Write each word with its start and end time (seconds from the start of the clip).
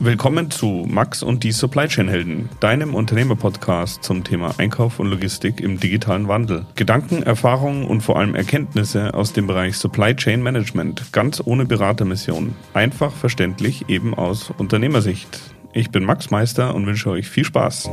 Willkommen 0.00 0.48
zu 0.52 0.86
Max 0.88 1.24
und 1.24 1.42
die 1.42 1.50
Supply 1.50 1.88
Chain 1.88 2.06
Helden, 2.06 2.48
deinem 2.60 2.94
Unternehmerpodcast 2.94 4.04
zum 4.04 4.22
Thema 4.22 4.54
Einkauf 4.56 5.00
und 5.00 5.08
Logistik 5.08 5.60
im 5.60 5.80
digitalen 5.80 6.28
Wandel. 6.28 6.66
Gedanken, 6.76 7.24
Erfahrungen 7.24 7.84
und 7.84 8.02
vor 8.02 8.16
allem 8.16 8.36
Erkenntnisse 8.36 9.12
aus 9.14 9.32
dem 9.32 9.48
Bereich 9.48 9.76
Supply 9.76 10.14
Chain 10.14 10.40
Management, 10.40 11.12
ganz 11.12 11.42
ohne 11.44 11.64
Beratermission. 11.64 12.54
Einfach 12.74 13.12
verständlich 13.12 13.88
eben 13.88 14.14
aus 14.14 14.52
Unternehmersicht. 14.56 15.40
Ich 15.72 15.90
bin 15.90 16.04
Max 16.04 16.30
Meister 16.30 16.76
und 16.76 16.86
wünsche 16.86 17.10
euch 17.10 17.28
viel 17.28 17.44
Spaß. 17.44 17.90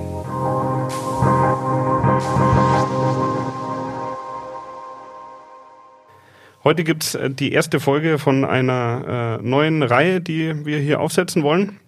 Heute 6.63 6.83
gibt's 6.83 7.15
äh, 7.15 7.31
die 7.31 7.51
erste 7.51 7.79
Folge 7.79 8.19
von 8.19 8.45
einer 8.45 9.39
äh, 9.39 9.43
neuen 9.43 9.81
Reihe, 9.81 10.21
die 10.21 10.65
wir 10.65 10.77
hier 10.77 10.99
aufsetzen 10.99 11.41
wollen. 11.41 11.79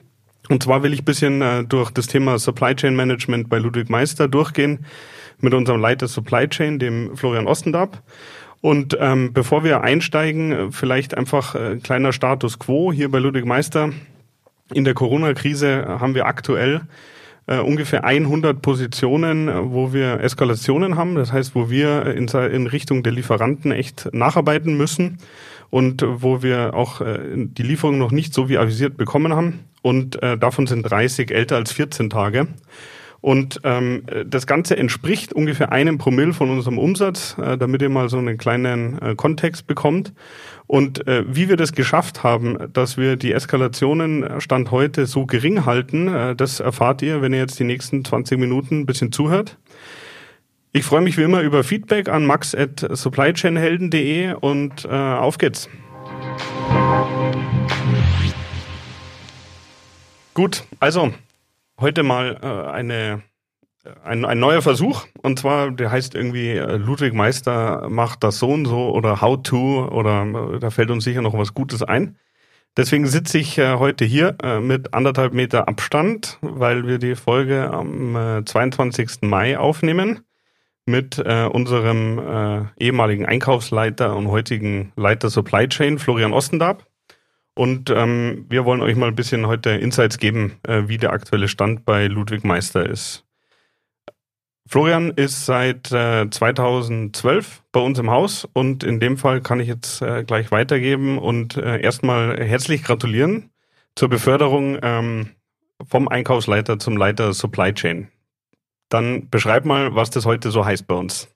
Und 0.50 0.64
zwar 0.64 0.84
will 0.84 0.94
ich 0.94 1.04
bisschen 1.04 1.42
äh, 1.42 1.64
durch 1.64 1.92
das 1.92 2.08
Thema 2.08 2.40
Supply 2.40 2.76
Chain 2.76 2.96
Management 2.96 3.50
bei 3.50 3.58
Ludwig 3.58 3.90
Meister 3.90 4.28
durchgehen 4.28 4.86
mit 5.40 5.54
unserem 5.54 5.82
Leiter 5.82 6.08
Supply 6.08 6.48
Chain, 6.48 6.80
dem 6.80 7.16
Florian 7.16 7.48
Ostendab. 7.48 8.02
Und 8.62 8.98
ähm, 9.00 9.34
bevor 9.34 9.64
wir 9.64 9.82
einsteigen, 9.82 10.52
äh, 10.52 10.72
vielleicht 10.72 11.16
einfach 11.16 11.56
äh, 11.56 11.78
kleiner 11.78 12.14
Status 12.14 12.60
quo 12.60 12.92
hier 12.92 13.12
bei 13.12 13.20
Ludwig 13.20 13.46
Meister. 13.46 13.92
In 14.74 14.84
der 14.84 14.94
Corona-Krise 14.94 15.86
haben 15.88 16.16
wir 16.16 16.26
aktuell 16.26 16.82
äh, 17.46 17.60
ungefähr 17.60 18.04
100 18.04 18.62
Positionen, 18.62 19.48
äh, 19.48 19.54
wo 19.72 19.94
wir 19.94 20.20
Eskalationen 20.22 20.96
haben. 20.96 21.16
Das 21.16 21.32
heißt, 21.32 21.56
wo 21.56 21.70
wir 21.70 22.06
in, 22.08 22.28
in 22.28 22.68
Richtung 22.68 23.04
der 23.04 23.14
Lieferanten 23.14 23.72
echt 23.72 24.10
nacharbeiten 24.12 24.76
müssen 24.76 25.18
und 25.70 26.04
wo 26.06 26.42
wir 26.42 26.74
auch 26.74 27.02
äh, 27.02 27.20
die 27.36 27.64
Lieferung 27.64 27.98
noch 27.98 28.12
nicht 28.12 28.34
so 28.34 28.50
wie 28.50 28.58
avisiert 28.58 28.98
bekommen 28.98 29.34
haben. 29.34 29.60
Und 29.88 30.22
äh, 30.22 30.38
davon 30.38 30.68
sind 30.68 30.84
30 30.84 31.32
älter 31.32 31.56
als 31.56 31.72
14 31.72 32.10
Tage. 32.10 32.50
Und 33.22 33.62
ähm, 33.64 34.04
das 34.26 34.46
Ganze 34.46 34.76
entspricht 34.76 35.32
ungefähr 35.32 35.72
einem 35.72 35.98
Promille 35.98 36.34
von 36.34 36.50
unserem 36.50 36.78
Umsatz, 36.78 37.38
äh, 37.42 37.58
damit 37.58 37.82
ihr 37.82 37.88
mal 37.88 38.10
so 38.10 38.18
einen 38.18 38.38
kleinen 38.38 39.02
äh, 39.02 39.16
Kontext 39.16 39.66
bekommt. 39.66 40.12
Und 40.66 41.08
äh, 41.08 41.24
wie 41.26 41.48
wir 41.48 41.56
das 41.56 41.72
geschafft 41.72 42.22
haben, 42.22 42.58
dass 42.74 42.98
wir 42.98 43.16
die 43.16 43.32
Eskalationen 43.32 44.24
äh, 44.24 44.42
Stand 44.42 44.72
heute 44.72 45.06
so 45.06 45.26
gering 45.26 45.66
halten, 45.66 46.10
äh, 46.10 46.36
das 46.36 46.60
erfahrt 46.60 47.02
ihr, 47.02 47.22
wenn 47.22 47.32
ihr 47.32 47.40
jetzt 47.40 47.58
die 47.58 47.64
nächsten 47.64 48.04
20 48.04 48.38
Minuten 48.38 48.82
ein 48.82 48.86
bisschen 48.86 49.14
zuhört. 49.14 49.58
Ich 50.74 50.84
freue 50.84 51.02
mich 51.02 51.18
wie 51.18 51.24
immer 51.24 51.44
über 51.44 51.64
Feedback 51.64 52.10
an 52.10 52.26
max 52.26 52.54
at 52.54 52.86
supplychainhelden.de 52.92 54.34
und 54.34 54.84
äh, 54.84 54.90
auf 54.90 55.38
geht's. 55.38 55.70
Gut, 60.38 60.66
also 60.80 61.12
heute 61.80 62.04
mal 62.04 62.38
äh, 62.44 62.70
eine 62.70 63.24
ein, 64.04 64.24
ein 64.24 64.38
neuer 64.38 64.62
Versuch 64.62 65.08
und 65.24 65.40
zwar 65.40 65.72
der 65.72 65.90
heißt 65.90 66.14
irgendwie 66.14 66.52
äh, 66.52 66.76
Ludwig 66.76 67.16
Meister 67.16 67.90
macht 67.90 68.24
das 68.24 68.38
so 68.38 68.50
und 68.50 68.66
so 68.66 68.92
oder 68.92 69.20
How 69.20 69.42
to 69.42 69.88
oder 69.88 70.54
äh, 70.54 70.60
da 70.60 70.70
fällt 70.70 70.92
uns 70.92 71.06
sicher 71.06 71.24
noch 71.24 71.36
was 71.36 71.56
Gutes 71.56 71.82
ein. 71.82 72.18
Deswegen 72.78 73.08
sitze 73.08 73.40
ich 73.40 73.58
äh, 73.58 73.78
heute 73.80 74.06
hier 74.06 74.36
äh, 74.44 74.60
mit 74.60 74.94
anderthalb 74.94 75.34
Meter 75.34 75.68
Abstand, 75.68 76.38
weil 76.42 76.86
wir 76.86 77.00
die 77.00 77.16
Folge 77.16 77.72
am 77.72 78.16
äh, 78.16 78.46
22. 78.46 79.22
Mai 79.24 79.58
aufnehmen 79.58 80.20
mit 80.86 81.18
äh, 81.18 81.50
unserem 81.52 82.20
äh, 82.20 82.62
ehemaligen 82.78 83.26
Einkaufsleiter 83.26 84.16
und 84.16 84.28
heutigen 84.28 84.92
Leiter 84.96 85.32
Supply 85.32 85.68
Chain, 85.68 85.98
Florian 85.98 86.34
Ostendab. 86.34 86.87
Und 87.58 87.90
ähm, 87.90 88.46
wir 88.50 88.66
wollen 88.66 88.82
euch 88.82 88.96
mal 88.96 89.08
ein 89.08 89.16
bisschen 89.16 89.48
heute 89.48 89.72
Insights 89.72 90.20
geben, 90.20 90.60
äh, 90.68 90.84
wie 90.86 90.98
der 90.98 91.12
aktuelle 91.12 91.48
Stand 91.48 91.86
bei 91.86 92.06
Ludwig 92.06 92.44
Meister 92.44 92.88
ist. 92.88 93.26
Florian 94.68 95.12
ist 95.12 95.46
seit 95.46 95.92
äh, 95.92 96.30
2012 96.30 97.64
bei 97.72 97.80
uns 97.80 97.98
im 97.98 98.12
Haus 98.12 98.48
und 98.54 98.84
in 98.84 99.00
dem 99.00 99.18
Fall 99.18 99.42
kann 99.42 99.60
ich 99.60 99.68
jetzt 99.68 100.04
äh, 100.04 100.24
gleich 100.24 100.52
weitergeben 100.52 101.18
und 101.18 101.58
äh, 101.58 101.82
erstmal 101.82 102.38
herzlich 102.38 102.84
gratulieren 102.84 103.50
zur 103.96 104.10
Beförderung 104.10 104.78
ähm, 104.84 105.30
vom 105.88 106.08
Einkaufsleiter 106.10 106.78
zum 106.78 106.96
Leiter 106.96 107.34
Supply 107.34 107.74
Chain. 107.74 108.10
Dann 108.90 109.30
beschreib 109.30 109.66
mal, 109.66 109.96
was 109.96 110.12
das 110.12 110.26
heute 110.26 110.52
so 110.52 110.64
heißt 110.64 110.86
bei 110.86 110.96
uns. 110.96 111.36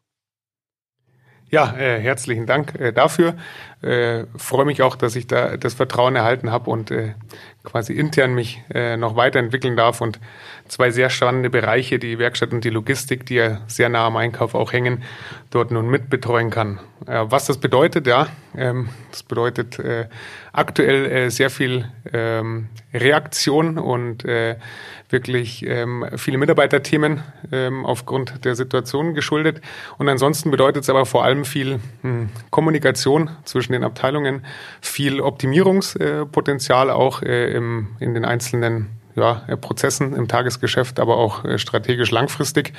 Ja, 1.52 1.76
äh, 1.78 2.00
herzlichen 2.00 2.46
Dank 2.46 2.80
äh, 2.80 2.94
dafür. 2.94 3.36
Äh, 3.82 4.24
freue 4.38 4.64
mich 4.64 4.82
auch, 4.84 4.96
dass 4.96 5.18
ich 5.18 5.28
da 5.28 5.58
das 5.58 5.74
Vertrauen 5.74 6.16
erhalten 6.16 6.50
habe 6.50 6.70
und 6.70 6.92
äh, 6.92 7.14
quasi 7.66 7.92
intern 7.92 8.34
mich 8.34 8.64
äh, 8.74 8.96
noch 8.96 9.18
weiterentwickeln 9.18 9.76
darf 9.76 10.00
und 10.00 10.22
zwei 10.70 10.92
sehr 10.92 11.10
spannende 11.10 11.50
Bereiche, 11.50 12.00
die 12.00 12.18
Werkstatt 12.20 12.54
und 12.54 12.64
die 12.64 12.70
Logistik, 12.70 13.26
die 13.26 13.36
ja 13.36 13.60
sehr 13.68 13.90
nah 13.90 14.08
am 14.08 14.16
Einkauf 14.16 14.56
auch 14.56 14.72
hängen, 14.72 15.04
dort 15.50 15.72
nun 15.72 15.90
mitbetreuen 15.90 16.52
kann. 16.52 16.80
Äh, 17.06 17.26
was 17.26 17.48
das 17.48 17.58
bedeutet, 17.58 18.08
ja, 18.08 18.28
ähm, 18.56 18.88
das 19.12 19.24
bedeutet 19.24 19.78
äh, 19.78 20.08
aktuell 20.54 21.06
äh, 21.12 21.30
sehr 21.32 21.50
viel 21.50 21.86
ähm, 22.14 22.70
Reaktion 22.94 23.78
und 23.78 24.24
äh, 24.24 24.56
wirklich 25.12 25.66
ähm, 25.66 26.06
viele 26.16 26.38
Mitarbeiterthemen 26.38 27.22
ähm, 27.52 27.86
aufgrund 27.86 28.46
der 28.46 28.56
Situation 28.56 29.14
geschuldet. 29.14 29.62
Und 29.98 30.10
ansonsten 30.10 30.52
bedeutet 30.52 30.84
es 30.84 30.90
aber 30.90 31.06
vor 31.06 31.24
allem 31.24 31.46
viel 31.46 31.80
hm, 32.02 32.30
Kommunikation 32.50 33.30
zwischen 33.44 33.74
den 33.74 33.84
Abteilungen, 33.84 34.46
viel 34.82 35.22
Optimierungspotenzial 35.22 36.90
auch 36.90 37.22
äh, 37.22 37.52
im, 37.54 37.90
in 38.00 38.14
den 38.14 38.26
einzelnen 38.26 38.90
ja, 39.16 39.44
äh, 39.48 39.58
Prozessen 39.58 40.14
im 40.14 40.28
Tagesgeschäft, 40.28 41.00
aber 41.00 41.18
auch 41.18 41.44
äh, 41.46 41.58
strategisch 41.58 42.12
langfristig. 42.12 42.74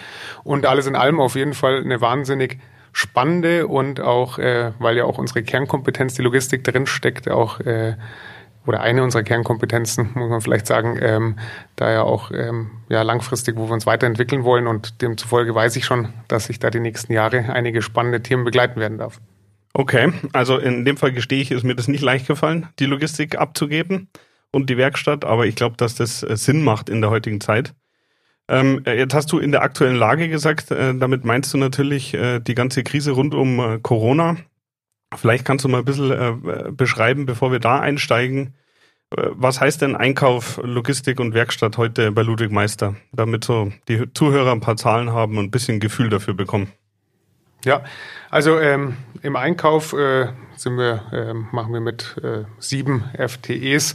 Und 0.45 0.67
alles 0.67 0.87
in 0.87 0.97
allem 0.97 1.21
auf 1.21 1.35
jeden 1.35 1.55
Fall 1.55 1.81
eine 1.81 2.01
wahnsinnig 2.01 2.59
spannende 2.93 3.67
und 3.67 4.01
auch, 4.01 4.39
äh, 4.39 4.73
weil 4.79 4.97
ja 4.97 5.05
auch 5.05 5.19
unsere 5.19 5.43
Kernkompetenz, 5.43 6.15
die 6.15 6.23
Logistik 6.23 6.65
drin 6.65 6.87
steckt, 6.87 7.31
auch 7.31 7.61
äh, 7.61 7.97
oder 8.67 8.81
eine 8.81 9.03
unserer 9.03 9.23
Kernkompetenzen, 9.23 10.11
muss 10.15 10.31
man 10.31 10.41
vielleicht 10.41 10.67
sagen, 10.67 10.99
ähm, 11.01 11.37
da 11.77 11.91
ja 11.91 12.03
auch 12.03 12.31
ähm, 12.31 12.71
ja, 12.89 13.03
langfristig, 13.03 13.57
wo 13.57 13.69
wir 13.69 13.75
uns 13.75 13.87
weiterentwickeln 13.87 14.45
wollen 14.45 14.67
und 14.67 15.03
demzufolge 15.03 15.55
weiß 15.55 15.77
ich 15.77 15.85
schon, 15.85 16.09
dass 16.29 16.49
ich 16.49 16.59
da 16.59 16.71
die 16.71 16.81
nächsten 16.81 17.13
Jahre 17.13 17.53
einige 17.53 17.83
spannende 17.83 18.23
Themen 18.23 18.45
begleiten 18.45 18.81
werden 18.81 18.99
darf. 18.99 19.21
Okay, 19.75 20.13
also 20.33 20.59
in 20.59 20.85
dem 20.85 20.97
Fall 20.97 21.13
gestehe 21.13 21.41
ich, 21.41 21.51
ist 21.51 21.65
mir 21.65 21.75
das 21.75 21.89
nicht 21.89 22.03
leicht 22.03 22.27
gefallen, 22.27 22.69
die 22.79 22.87
Logistik 22.87 23.39
abzugeben 23.39 24.09
und 24.51 24.69
die 24.69 24.77
Werkstatt, 24.77 25.25
aber 25.25 25.47
ich 25.47 25.57
glaube, 25.57 25.77
dass 25.77 25.95
das 25.95 26.23
äh, 26.23 26.37
Sinn 26.37 26.63
macht 26.63 26.89
in 26.89 27.01
der 27.01 27.11
heutigen 27.11 27.41
Zeit. 27.41 27.75
Ähm, 28.49 28.83
äh, 28.85 28.99
jetzt 28.99 29.15
hast 29.15 29.33
du 29.33 29.39
in 29.39 29.51
der 29.51 29.63
aktuellen 29.63 29.97
Lage 29.97 30.29
gesagt, 30.29 30.71
äh, 30.71 30.95
damit 30.95 31.25
meinst 31.25 31.55
du 31.55 31.59
natürlich 31.59 32.13
äh, 32.13 32.39
die 32.41 32.55
ganze 32.55 32.83
Krise 32.83 33.13
rund 33.13 33.35
um 33.35 33.59
äh, 33.61 33.79
Corona. 33.81 34.37
Vielleicht 35.17 35.45
kannst 35.45 35.65
du 35.65 35.69
mal 35.69 35.79
ein 35.79 35.85
bisschen 35.85 36.11
äh, 36.11 36.71
beschreiben, 36.71 37.27
bevor 37.27 37.53
wir 37.53 37.59
da 37.59 37.81
einsteigen. 37.81 38.55
Äh, 39.17 39.29
was 39.33 39.61
heißt 39.61 39.83
denn 39.83 39.97
Einkauf, 39.97 40.61
Logistik 40.63 41.21
und 41.21 41.35
Werkstatt 41.35 41.77
heute 41.79 42.13
bei 42.13 42.23
Ludwig 42.23 42.51
Meister, 42.51 42.97
damit 43.13 43.45
so 43.45 43.73
die 43.89 44.13
Zuhörer 44.13 44.53
ein 44.53 44.61
paar 44.61 44.77
Zahlen 44.77 45.13
haben 45.13 45.39
und 45.39 45.47
ein 45.47 45.51
bisschen 45.51 45.81
Gefühl 45.81 46.09
dafür 46.09 46.35
bekommen? 46.35 46.73
Ja, 47.65 47.85
also 48.29 48.59
ähm, 48.59 48.97
im 49.23 49.37
Einkauf 49.37 49.93
äh, 49.93 50.29
sind 50.57 50.77
wir, 50.79 51.03
ähm, 51.13 51.47
machen 51.53 51.73
wir 51.73 51.81
mit 51.81 52.17
äh, 52.21 52.45
sieben 52.59 53.05
FTEs, 53.17 53.95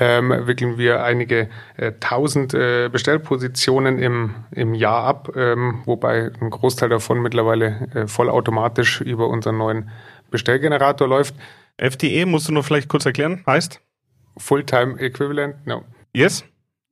ähm, 0.00 0.34
wickeln 0.46 0.78
wir 0.78 1.04
einige 1.04 1.48
äh, 1.76 1.92
tausend 2.00 2.54
äh, 2.54 2.88
Bestellpositionen 2.88 4.00
im, 4.00 4.34
im 4.50 4.74
Jahr 4.74 5.04
ab, 5.04 5.30
ähm, 5.36 5.82
wobei 5.84 6.32
ein 6.40 6.50
Großteil 6.50 6.88
davon 6.88 7.22
mittlerweile 7.22 7.88
äh, 7.94 8.06
vollautomatisch 8.08 9.00
über 9.00 9.28
unseren 9.28 9.58
neuen 9.58 9.90
Bestellgenerator 10.34 11.06
läuft. 11.06 11.36
FTE 11.78 12.26
musst 12.26 12.48
du 12.48 12.52
nur 12.52 12.64
vielleicht 12.64 12.88
kurz 12.88 13.06
erklären, 13.06 13.44
heißt? 13.46 13.80
Fulltime 14.36 14.98
Equivalent, 14.98 15.64
no. 15.64 15.84
Yes. 16.12 16.44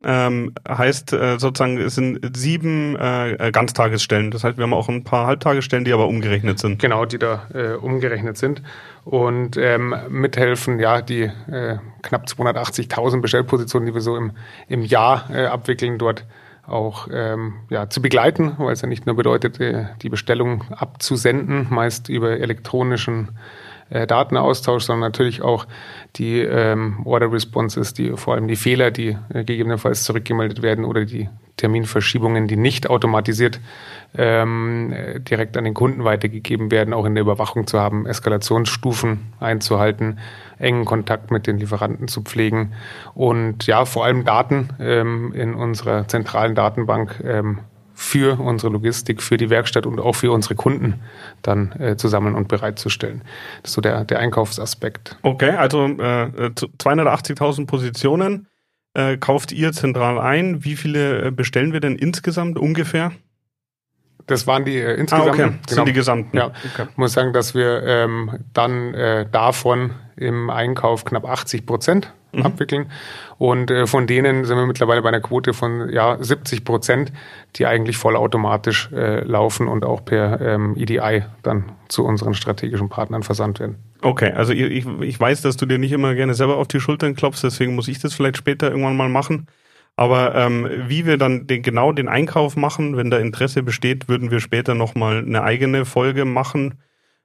Ähm, 0.04 0.54
heißt 0.68 1.12
äh, 1.12 1.38
sozusagen, 1.40 1.78
es 1.78 1.96
sind 1.96 2.36
sieben 2.36 2.94
äh, 2.94 3.50
Ganztagesstellen. 3.52 4.30
Das 4.30 4.44
heißt, 4.44 4.58
wir 4.58 4.62
haben 4.62 4.74
auch 4.74 4.88
ein 4.88 5.02
paar 5.02 5.26
Halbtagesstellen, 5.26 5.84
die 5.84 5.92
aber 5.92 6.06
umgerechnet 6.06 6.60
sind. 6.60 6.80
Genau, 6.80 7.04
die 7.04 7.18
da 7.18 7.48
äh, 7.52 7.72
umgerechnet 7.74 8.36
sind. 8.36 8.62
Und 9.04 9.56
ähm, 9.56 9.94
mithelfen, 10.08 10.78
ja, 10.78 11.02
die 11.02 11.22
äh, 11.22 11.78
knapp 12.02 12.26
280.000 12.26 13.20
Bestellpositionen, 13.20 13.86
die 13.86 13.94
wir 13.94 14.00
so 14.00 14.16
im, 14.16 14.32
im 14.68 14.82
Jahr 14.82 15.28
äh, 15.32 15.46
abwickeln, 15.46 15.98
dort 15.98 16.24
auch 16.66 17.08
ähm, 17.12 17.54
ja, 17.70 17.88
zu 17.90 18.00
begleiten, 18.00 18.54
weil 18.58 18.72
es 18.72 18.82
ja 18.82 18.88
nicht 18.88 19.06
nur 19.06 19.16
bedeutet, 19.16 19.60
äh, 19.60 19.86
die 20.02 20.08
Bestellung 20.08 20.64
abzusenden, 20.70 21.66
meist 21.70 22.08
über 22.08 22.38
elektronischen 22.38 23.30
äh, 23.92 24.06
Datenaustausch, 24.06 24.84
sondern 24.84 25.08
natürlich 25.10 25.42
auch 25.42 25.66
die 26.16 26.40
ähm, 26.40 27.02
Order 27.04 27.30
Responses, 27.30 27.94
die 27.94 28.16
vor 28.16 28.34
allem 28.34 28.48
die 28.48 28.56
Fehler, 28.56 28.90
die 28.90 29.16
äh, 29.32 29.44
gegebenenfalls 29.44 30.04
zurückgemeldet 30.04 30.62
werden 30.62 30.84
oder 30.84 31.04
die 31.04 31.28
Terminverschiebungen, 31.58 32.48
die 32.48 32.56
nicht 32.56 32.88
automatisiert 32.88 33.60
ähm, 34.16 34.94
direkt 35.18 35.56
an 35.56 35.64
den 35.64 35.74
Kunden 35.74 36.04
weitergegeben 36.04 36.70
werden, 36.70 36.94
auch 36.94 37.04
in 37.04 37.14
der 37.14 37.22
Überwachung 37.22 37.66
zu 37.66 37.78
haben, 37.78 38.06
Eskalationsstufen 38.06 39.32
einzuhalten, 39.38 40.18
engen 40.58 40.84
Kontakt 40.84 41.30
mit 41.30 41.46
den 41.46 41.58
Lieferanten 41.58 42.08
zu 42.08 42.22
pflegen. 42.22 42.72
Und 43.14 43.66
ja, 43.66 43.84
vor 43.84 44.04
allem 44.04 44.24
Daten 44.24 44.70
ähm, 44.80 45.32
in 45.34 45.54
unserer 45.54 46.08
zentralen 46.08 46.54
Datenbank 46.54 47.22
ähm, 47.24 47.60
für 47.94 48.40
unsere 48.40 48.72
Logistik, 48.72 49.22
für 49.22 49.36
die 49.36 49.50
Werkstatt 49.50 49.86
und 49.86 50.00
auch 50.00 50.14
für 50.14 50.32
unsere 50.32 50.54
Kunden 50.54 51.00
dann 51.42 51.72
äh, 51.78 51.96
zu 51.96 52.08
sammeln 52.08 52.34
und 52.34 52.48
bereitzustellen. 52.48 53.22
Das 53.62 53.70
ist 53.70 53.74
so 53.74 53.80
der, 53.80 54.04
der 54.04 54.18
Einkaufsaspekt. 54.18 55.16
Okay, 55.22 55.50
also 55.50 55.84
äh, 55.86 56.50
280.000 56.50 57.66
Positionen 57.66 58.46
äh, 58.94 59.16
kauft 59.16 59.52
ihr 59.52 59.72
zentral 59.72 60.18
ein. 60.18 60.64
Wie 60.64 60.76
viele 60.76 61.26
äh, 61.26 61.30
bestellen 61.30 61.72
wir 61.72 61.80
denn 61.80 61.96
insgesamt 61.96 62.58
ungefähr? 62.58 63.12
Das 64.26 64.46
waren 64.46 64.64
die 64.64 64.78
äh, 64.78 64.94
insgesamt. 64.94 65.28
Ah, 65.28 65.32
okay. 65.32 65.42
Das 65.42 65.50
genau. 65.50 65.76
sind 65.76 65.86
die 65.86 65.92
gesamten. 65.92 66.36
Ja, 66.36 66.46
okay. 66.46 66.88
ich 66.90 66.96
muss 66.96 67.12
sagen, 67.12 67.32
dass 67.32 67.54
wir 67.54 67.82
ähm, 67.82 68.38
dann 68.52 68.94
äh, 68.94 69.26
davon 69.30 69.94
im 70.16 70.50
Einkauf 70.50 71.04
knapp 71.04 71.24
80 71.24 71.66
Prozent 71.66 72.12
mhm. 72.32 72.42
abwickeln. 72.42 72.90
Und 73.38 73.70
äh, 73.70 73.86
von 73.86 74.06
denen 74.06 74.44
sind 74.44 74.56
wir 74.56 74.66
mittlerweile 74.66 75.02
bei 75.02 75.08
einer 75.08 75.20
Quote 75.20 75.52
von 75.52 75.90
ja, 75.90 76.16
70 76.20 76.64
Prozent, 76.64 77.12
die 77.56 77.66
eigentlich 77.66 77.96
vollautomatisch 77.96 78.90
äh, 78.92 79.20
laufen 79.24 79.68
und 79.68 79.84
auch 79.84 80.04
per 80.04 80.40
ähm, 80.40 80.74
EDI 80.76 81.24
dann 81.42 81.72
zu 81.88 82.04
unseren 82.04 82.34
strategischen 82.34 82.88
Partnern 82.88 83.22
versandt 83.22 83.60
werden. 83.60 83.76
Okay, 84.00 84.32
also 84.32 84.52
ich, 84.52 84.86
ich 85.00 85.20
weiß, 85.20 85.42
dass 85.42 85.56
du 85.56 85.66
dir 85.66 85.78
nicht 85.78 85.92
immer 85.92 86.14
gerne 86.14 86.34
selber 86.34 86.56
auf 86.56 86.68
die 86.68 86.80
Schultern 86.80 87.14
klopfst, 87.14 87.42
deswegen 87.44 87.74
muss 87.74 87.88
ich 87.88 88.00
das 88.00 88.14
vielleicht 88.14 88.36
später 88.36 88.70
irgendwann 88.70 88.96
mal 88.96 89.08
machen. 89.08 89.46
Aber 89.94 90.34
ähm, 90.34 90.68
wie 90.86 91.04
wir 91.06 91.18
dann 91.18 91.46
den, 91.46 91.62
genau 91.62 91.92
den 91.92 92.08
Einkauf 92.08 92.56
machen, 92.56 92.96
wenn 92.96 93.10
da 93.10 93.18
Interesse 93.18 93.62
besteht, 93.62 94.08
würden 94.08 94.30
wir 94.30 94.40
später 94.40 94.74
nochmal 94.74 95.18
eine 95.18 95.42
eigene 95.42 95.84
Folge 95.84 96.24
machen 96.24 96.78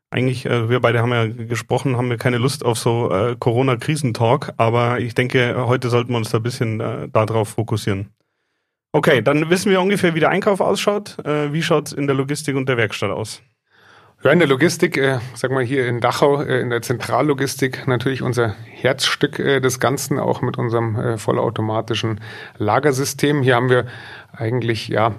eigentlich, 0.10 0.46
äh, 0.46 0.70
wir 0.70 0.80
beide 0.80 1.02
haben 1.02 1.12
ja 1.12 1.28
gesprochen, 1.28 1.98
haben 1.98 2.10
wir 2.10 2.18
keine 2.18 2.38
Lust 2.38 2.64
auf 2.66 2.78
so 2.80 3.12
äh, 3.12 3.36
Corona-Krisentalk, 3.38 4.54
aber 4.58 5.00
ich 5.00 5.16
denke, 5.16 5.56
heute 5.68 5.90
sollten 5.90 6.12
wir 6.12 6.18
uns 6.18 6.30
da 6.30 6.38
ein 6.38 6.44
bisschen 6.44 6.80
äh, 6.80 7.10
darauf 7.10 7.50
fokussieren. 7.50 8.10
Okay, 8.94 9.22
dann 9.22 9.50
wissen 9.50 9.70
wir 9.70 9.82
ungefähr, 9.82 10.16
wie 10.16 10.22
der 10.22 10.30
Einkauf 10.30 10.62
ausschaut. 10.62 11.18
Wie 11.18 11.62
schaut 11.62 11.88
es 11.88 11.94
in 11.94 12.08
der 12.08 12.16
Logistik 12.16 12.56
und 12.56 12.68
der 12.70 12.78
Werkstatt 12.78 13.12
aus? 13.12 13.44
Ja, 14.24 14.32
in 14.32 14.40
der 14.40 14.48
Logistik, 14.48 14.98
äh, 14.98 15.20
sag 15.36 15.52
mal 15.52 15.64
hier 15.64 15.88
in 15.88 16.02
Dachau, 16.02 16.42
äh, 16.42 16.60
in 16.60 16.72
der 16.72 16.82
Zentrallogistik 16.82 17.88
natürlich 17.88 18.24
unser 18.24 18.56
Herzstück 18.66 19.38
äh, 19.38 19.60
des 19.60 19.80
Ganzen, 19.80 20.18
auch 20.18 20.42
mit 20.42 20.58
unserem 20.58 20.96
äh, 20.96 21.18
vollautomatischen 21.20 22.20
Lagersystem. 22.58 23.44
Hier 23.44 23.56
haben 23.56 23.70
wir 23.70 23.86
eigentlich 24.32 24.88
ja 24.88 25.14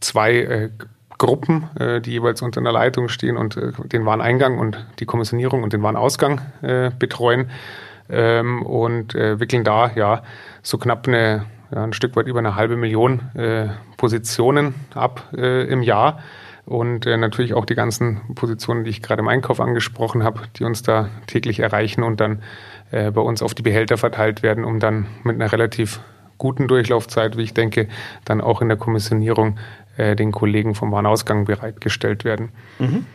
zwei 0.00 0.70
Gruppen, 1.18 1.68
äh, 1.78 2.00
die 2.00 2.12
jeweils 2.12 2.42
unter 2.42 2.60
einer 2.60 2.72
Leitung 2.72 3.08
stehen 3.08 3.36
und 3.36 3.56
äh, 3.56 3.72
den 3.84 4.04
Wareneingang 4.04 4.58
und 4.58 4.84
die 4.98 5.06
Kommissionierung 5.06 5.62
und 5.62 5.72
den 5.72 5.82
Warenausgang 5.82 6.40
äh, 6.62 6.90
betreuen 6.98 7.50
ähm, 8.10 8.62
und 8.62 9.14
wickeln 9.14 9.64
da 9.64 9.90
ja 9.94 10.22
so 10.62 10.76
knapp 10.76 11.08
eine, 11.08 11.46
ja, 11.74 11.84
ein 11.84 11.92
Stück 11.92 12.16
weit 12.16 12.26
über 12.26 12.38
eine 12.38 12.54
halbe 12.54 12.76
Million 12.76 13.22
Positionen 13.96 14.74
ab 14.94 15.32
im 15.32 15.82
Jahr. 15.82 16.20
Und 16.66 17.06
natürlich 17.06 17.54
auch 17.54 17.64
die 17.64 17.74
ganzen 17.74 18.20
Positionen, 18.34 18.84
die 18.84 18.90
ich 18.90 19.02
gerade 19.02 19.20
im 19.20 19.28
Einkauf 19.28 19.60
angesprochen 19.60 20.22
habe, 20.22 20.42
die 20.56 20.64
uns 20.64 20.82
da 20.82 21.08
täglich 21.26 21.60
erreichen 21.60 22.02
und 22.02 22.20
dann 22.20 22.42
bei 22.90 23.08
uns 23.08 23.42
auf 23.42 23.54
die 23.54 23.62
Behälter 23.62 23.96
verteilt 23.96 24.42
werden, 24.42 24.64
um 24.64 24.80
dann 24.80 25.06
mit 25.22 25.36
einer 25.36 25.50
relativ 25.50 26.00
guten 26.38 26.68
Durchlaufzeit, 26.68 27.36
wie 27.38 27.42
ich 27.42 27.54
denke, 27.54 27.88
dann 28.24 28.42
auch 28.42 28.60
in 28.60 28.68
der 28.68 28.76
Kommissionierung 28.76 29.58
äh, 29.96 30.16
den 30.16 30.32
Kollegen 30.32 30.74
vom 30.74 30.92
Warenausgang 30.92 31.44
bereitgestellt 31.44 32.24
werden. 32.24 32.50
Mhm. 32.78 33.06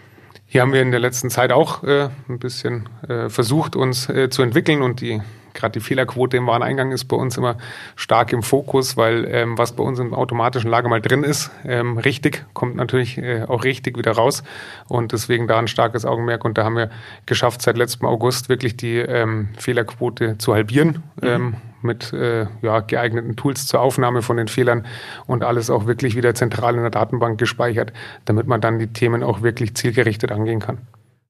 Hier 0.45 0.61
haben 0.61 0.73
wir 0.73 0.81
in 0.81 0.91
der 0.91 0.99
letzten 0.99 1.29
Zeit 1.29 1.51
auch 1.51 1.83
äh, 1.83 2.09
ein 2.27 2.39
bisschen 2.39 2.89
äh, 3.07 3.29
versucht, 3.29 3.75
uns 3.75 4.09
äh, 4.09 4.29
zu 4.29 4.41
entwickeln 4.41 4.81
und 4.81 5.01
die 5.01 5.21
gerade 5.59 5.73
die 5.73 5.79
Fehlerquote 5.79 6.37
im 6.37 6.47
Wareneingang 6.47 6.91
ist 6.91 7.05
bei 7.05 7.15
uns 7.15 7.37
immer 7.37 7.57
stark 7.95 8.33
im 8.33 8.43
Fokus, 8.43 8.97
weil 8.97 9.25
ähm, 9.25 9.57
was 9.57 9.73
bei 9.73 9.83
uns 9.83 9.99
im 9.99 10.13
automatischen 10.13 10.69
Lager 10.69 10.89
mal 10.89 11.01
drin 11.01 11.23
ist, 11.23 11.51
ähm, 11.65 11.97
richtig, 11.97 12.45
kommt 12.53 12.75
natürlich 12.75 13.17
äh, 13.17 13.43
auch 13.43 13.63
richtig 13.63 13.97
wieder 13.97 14.11
raus 14.11 14.43
und 14.87 15.11
deswegen 15.11 15.47
da 15.47 15.59
ein 15.59 15.67
starkes 15.67 16.05
Augenmerk 16.05 16.45
und 16.45 16.57
da 16.57 16.63
haben 16.63 16.75
wir 16.75 16.89
geschafft, 17.25 17.61
seit 17.61 17.77
letztem 17.77 18.07
August 18.07 18.49
wirklich 18.49 18.77
die 18.77 18.97
ähm, 18.97 19.49
Fehlerquote 19.57 20.37
zu 20.37 20.53
halbieren. 20.53 21.03
Mhm. 21.21 21.27
Ähm, 21.27 21.55
mit 21.81 22.11
äh, 22.13 22.47
ja, 22.61 22.81
geeigneten 22.81 23.35
Tools 23.35 23.65
zur 23.65 23.81
Aufnahme 23.81 24.21
von 24.21 24.37
den 24.37 24.49
Fehlern 24.49 24.85
und 25.27 25.43
alles 25.43 25.69
auch 25.69 25.85
wirklich 25.85 26.15
wieder 26.15 26.35
zentral 26.35 26.75
in 26.75 26.81
der 26.81 26.89
Datenbank 26.89 27.39
gespeichert, 27.39 27.93
damit 28.25 28.47
man 28.47 28.61
dann 28.61 28.79
die 28.79 28.87
Themen 28.87 29.23
auch 29.23 29.41
wirklich 29.41 29.75
zielgerichtet 29.75 30.31
angehen 30.31 30.59
kann. 30.59 30.79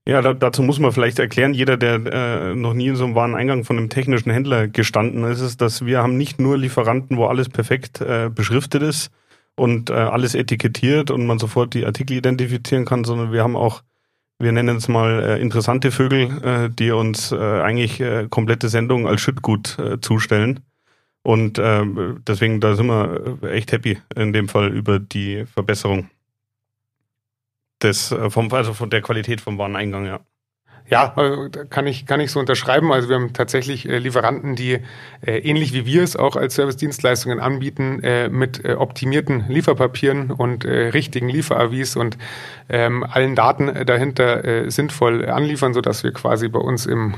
Ja, 0.07 0.21
da, 0.21 0.33
dazu 0.33 0.63
muss 0.63 0.79
man 0.79 0.91
vielleicht 0.91 1.19
erklären, 1.19 1.53
jeder, 1.53 1.77
der 1.77 1.93
äh, 2.05 2.55
noch 2.55 2.73
nie 2.73 2.87
in 2.87 2.95
so 2.95 3.05
einem 3.05 3.15
Wareneingang 3.15 3.63
von 3.63 3.77
einem 3.77 3.89
technischen 3.89 4.31
Händler 4.31 4.67
gestanden 4.67 5.23
ist, 5.25 5.41
ist, 5.41 5.61
dass 5.61 5.85
wir 5.85 6.01
haben 6.01 6.17
nicht 6.17 6.39
nur 6.39 6.57
Lieferanten, 6.57 7.17
wo 7.17 7.25
alles 7.25 7.49
perfekt 7.49 8.01
äh, 8.01 8.29
beschriftet 8.33 8.81
ist 8.81 9.11
und 9.55 9.89
äh, 9.89 9.93
alles 9.93 10.33
etikettiert 10.35 11.11
und 11.11 11.27
man 11.27 11.37
sofort 11.37 11.73
die 11.73 11.85
Artikel 11.85 12.17
identifizieren 12.17 12.85
kann, 12.85 13.03
sondern 13.03 13.31
wir 13.31 13.43
haben 13.43 13.55
auch 13.55 13.83
wir 14.41 14.53
nennen 14.53 14.77
es 14.77 14.87
mal 14.87 15.21
äh, 15.21 15.41
interessante 15.41 15.91
Vögel, 15.91 16.41
äh, 16.43 16.69
die 16.69 16.91
uns 16.91 17.33
äh, 17.33 17.35
eigentlich 17.35 17.99
äh, 17.99 18.27
komplette 18.29 18.69
Sendungen 18.69 19.05
als 19.05 19.19
Schüttgut 19.19 19.77
äh, 19.77 19.99
zustellen. 19.99 20.61
Und 21.23 21.59
äh, 21.59 21.83
deswegen, 22.25 22.61
da 22.61 22.75
sind 22.75 22.87
wir 22.87 23.37
äh, 23.43 23.51
echt 23.51 23.73
happy 23.73 23.97
in 24.15 24.31
dem 24.31 24.47
Fall 24.47 24.69
über 24.69 24.99
die 24.99 25.45
Verbesserung 25.45 26.09
des, 27.81 28.11
äh, 28.11 28.29
vom, 28.29 28.51
also 28.53 28.73
von 28.73 28.89
der 28.89 29.01
Qualität 29.01 29.41
vom 29.41 29.57
Wareneingang, 29.57 30.05
ja. 30.05 30.19
Ja, 30.89 31.13
äh, 31.17 31.49
kann 31.69 31.85
ich, 31.85 32.07
kann 32.07 32.19
ich 32.19 32.31
so 32.31 32.39
unterschreiben. 32.39 32.91
Also 32.91 33.09
wir 33.09 33.15
haben 33.15 33.31
tatsächlich 33.33 33.87
äh, 33.87 33.99
Lieferanten, 33.99 34.55
die 34.55 34.79
äh, 35.21 35.37
ähnlich 35.37 35.71
wie 35.73 35.85
wir 35.85 36.01
es 36.01 36.15
auch 36.15 36.35
als 36.35 36.55
Service-Dienstleistungen 36.55 37.39
anbieten, 37.39 38.01
mit 38.31 38.65
optimierten 38.65 39.45
Lieferpapieren 39.47 40.31
und 40.31 40.65
richtigen 40.65 41.29
Lieferavis 41.29 41.95
und 41.95 42.17
ähm, 42.69 43.03
allen 43.03 43.35
Daten 43.35 43.85
dahinter 43.85 44.69
sinnvoll 44.71 45.27
anliefern, 45.27 45.73
sodass 45.73 46.03
wir 46.03 46.11
quasi 46.11 46.47
bei 46.47 46.59
uns 46.59 46.85
im 46.85 47.13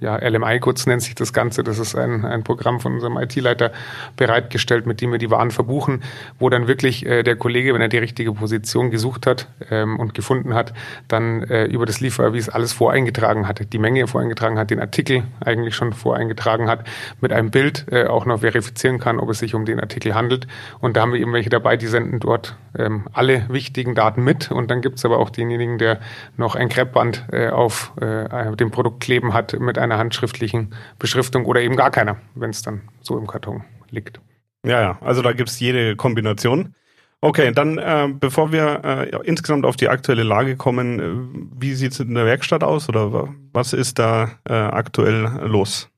ja, 0.00 0.16
LMI-Codes 0.16 0.86
nennt 0.86 1.02
sich 1.02 1.14
das 1.14 1.32
Ganze. 1.32 1.62
Das 1.62 1.78
ist 1.78 1.94
ein, 1.94 2.24
ein 2.24 2.44
Programm 2.44 2.80
von 2.80 2.94
unserem 2.94 3.16
IT-Leiter 3.16 3.72
bereitgestellt, 4.16 4.86
mit 4.86 5.00
dem 5.00 5.12
wir 5.12 5.18
die 5.18 5.30
Waren 5.30 5.50
verbuchen, 5.50 6.02
wo 6.38 6.50
dann 6.50 6.68
wirklich 6.68 7.06
äh, 7.06 7.22
der 7.22 7.36
Kollege, 7.36 7.74
wenn 7.74 7.80
er 7.80 7.88
die 7.88 7.98
richtige 7.98 8.32
Position 8.32 8.90
gesucht 8.90 9.26
hat 9.26 9.48
ähm, 9.70 9.98
und 9.98 10.14
gefunden 10.14 10.54
hat, 10.54 10.72
dann 11.08 11.42
äh, 11.44 11.64
über 11.64 11.86
das 11.86 12.00
Liefererwies 12.00 12.48
alles 12.48 12.72
voreingetragen 12.72 13.48
hat, 13.48 13.72
die 13.72 13.78
Menge 13.78 14.06
voreingetragen 14.06 14.58
hat, 14.58 14.70
den 14.70 14.80
Artikel 14.80 15.22
eigentlich 15.44 15.74
schon 15.74 15.92
voreingetragen 15.92 16.68
hat, 16.68 16.86
mit 17.20 17.32
einem 17.32 17.50
Bild 17.50 17.86
äh, 17.90 18.06
auch 18.06 18.26
noch 18.26 18.40
verifizieren 18.40 18.98
kann, 18.98 19.18
ob 19.18 19.30
es 19.30 19.38
sich 19.38 19.54
um 19.54 19.64
den 19.64 19.80
Artikel 19.80 20.14
handelt. 20.14 20.46
Und 20.80 20.96
da 20.96 21.02
haben 21.02 21.12
wir 21.12 21.20
eben 21.20 21.32
welche 21.32 21.50
dabei, 21.50 21.76
die 21.76 21.86
senden 21.86 22.20
dort 22.20 22.56
ähm, 22.78 23.04
alle 23.12 23.46
wichtigen 23.48 23.94
Daten 23.94 24.22
mit. 24.22 24.50
Und 24.50 24.70
dann 24.70 24.82
gibt 24.82 24.98
es 24.98 25.04
aber 25.04 25.18
auch 25.18 25.30
denjenigen, 25.30 25.78
der 25.78 25.98
noch 26.36 26.54
ein 26.54 26.68
Kreppband 26.68 27.24
äh, 27.32 27.48
auf 27.48 27.92
äh, 28.00 28.54
dem 28.56 28.70
Produkt 28.70 29.00
kleben 29.00 29.32
hat 29.32 29.58
mit 29.58 29.78
einem 29.78 29.85
einer 29.86 29.98
handschriftlichen 29.98 30.74
Beschriftung 30.98 31.46
oder 31.46 31.60
eben 31.60 31.76
gar 31.76 31.90
keiner, 31.90 32.18
wenn 32.34 32.50
es 32.50 32.62
dann 32.62 32.82
so 33.00 33.18
im 33.18 33.26
Karton 33.26 33.64
liegt. 33.90 34.20
Ja, 34.64 34.80
ja, 34.80 34.98
also 35.00 35.22
da 35.22 35.32
gibt 35.32 35.48
es 35.48 35.60
jede 35.60 35.96
Kombination. 35.96 36.74
Okay, 37.20 37.52
dann 37.52 37.78
äh, 37.78 38.08
bevor 38.12 38.52
wir 38.52 38.82
äh, 38.84 39.16
insgesamt 39.24 39.64
auf 39.64 39.76
die 39.76 39.88
aktuelle 39.88 40.22
Lage 40.22 40.56
kommen, 40.56 41.00
äh, 41.00 41.60
wie 41.60 41.74
sieht 41.74 41.92
es 41.92 42.00
in 42.00 42.14
der 42.14 42.26
Werkstatt 42.26 42.62
aus 42.62 42.88
oder 42.88 43.28
was 43.52 43.72
ist 43.72 43.98
da 43.98 44.32
äh, 44.48 44.52
aktuell 44.52 45.22
los? 45.46 45.88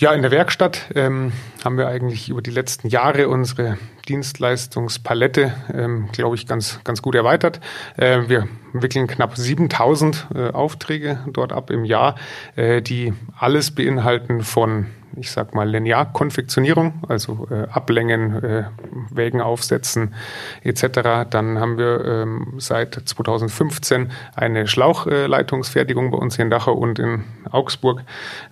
Ja, 0.00 0.14
in 0.14 0.22
der 0.22 0.30
Werkstatt 0.30 0.86
ähm, 0.94 1.30
haben 1.62 1.76
wir 1.76 1.86
eigentlich 1.86 2.30
über 2.30 2.40
die 2.40 2.50
letzten 2.50 2.88
Jahre 2.88 3.28
unsere 3.28 3.76
Dienstleistungspalette, 4.08 5.52
ähm, 5.74 6.08
glaube 6.10 6.36
ich, 6.36 6.46
ganz, 6.46 6.80
ganz 6.84 7.02
gut 7.02 7.14
erweitert. 7.14 7.60
Äh, 7.98 8.22
wir 8.26 8.48
wickeln 8.72 9.08
knapp 9.08 9.36
7000 9.36 10.28
äh, 10.34 10.38
Aufträge 10.52 11.18
dort 11.30 11.52
ab 11.52 11.68
im 11.68 11.84
Jahr, 11.84 12.14
äh, 12.56 12.80
die 12.80 13.12
alles 13.38 13.72
beinhalten 13.72 14.42
von 14.42 14.86
ich 15.16 15.30
sag 15.30 15.54
mal, 15.54 15.68
Linearkonfektionierung, 15.68 16.94
also 17.08 17.48
äh, 17.50 17.66
Ablängen, 17.70 18.42
äh, 18.42 18.64
Wägen 19.10 19.40
aufsetzen 19.40 20.14
etc. 20.62 21.28
Dann 21.28 21.58
haben 21.58 21.78
wir 21.78 22.04
ähm, 22.04 22.54
seit 22.58 22.94
2015 22.94 24.10
eine 24.34 24.66
Schlauchleitungsfertigung 24.66 26.10
bei 26.10 26.18
uns 26.18 26.36
hier 26.36 26.44
in 26.44 26.50
Dachau 26.50 26.74
und 26.74 26.98
in 26.98 27.24
Augsburg. 27.50 28.02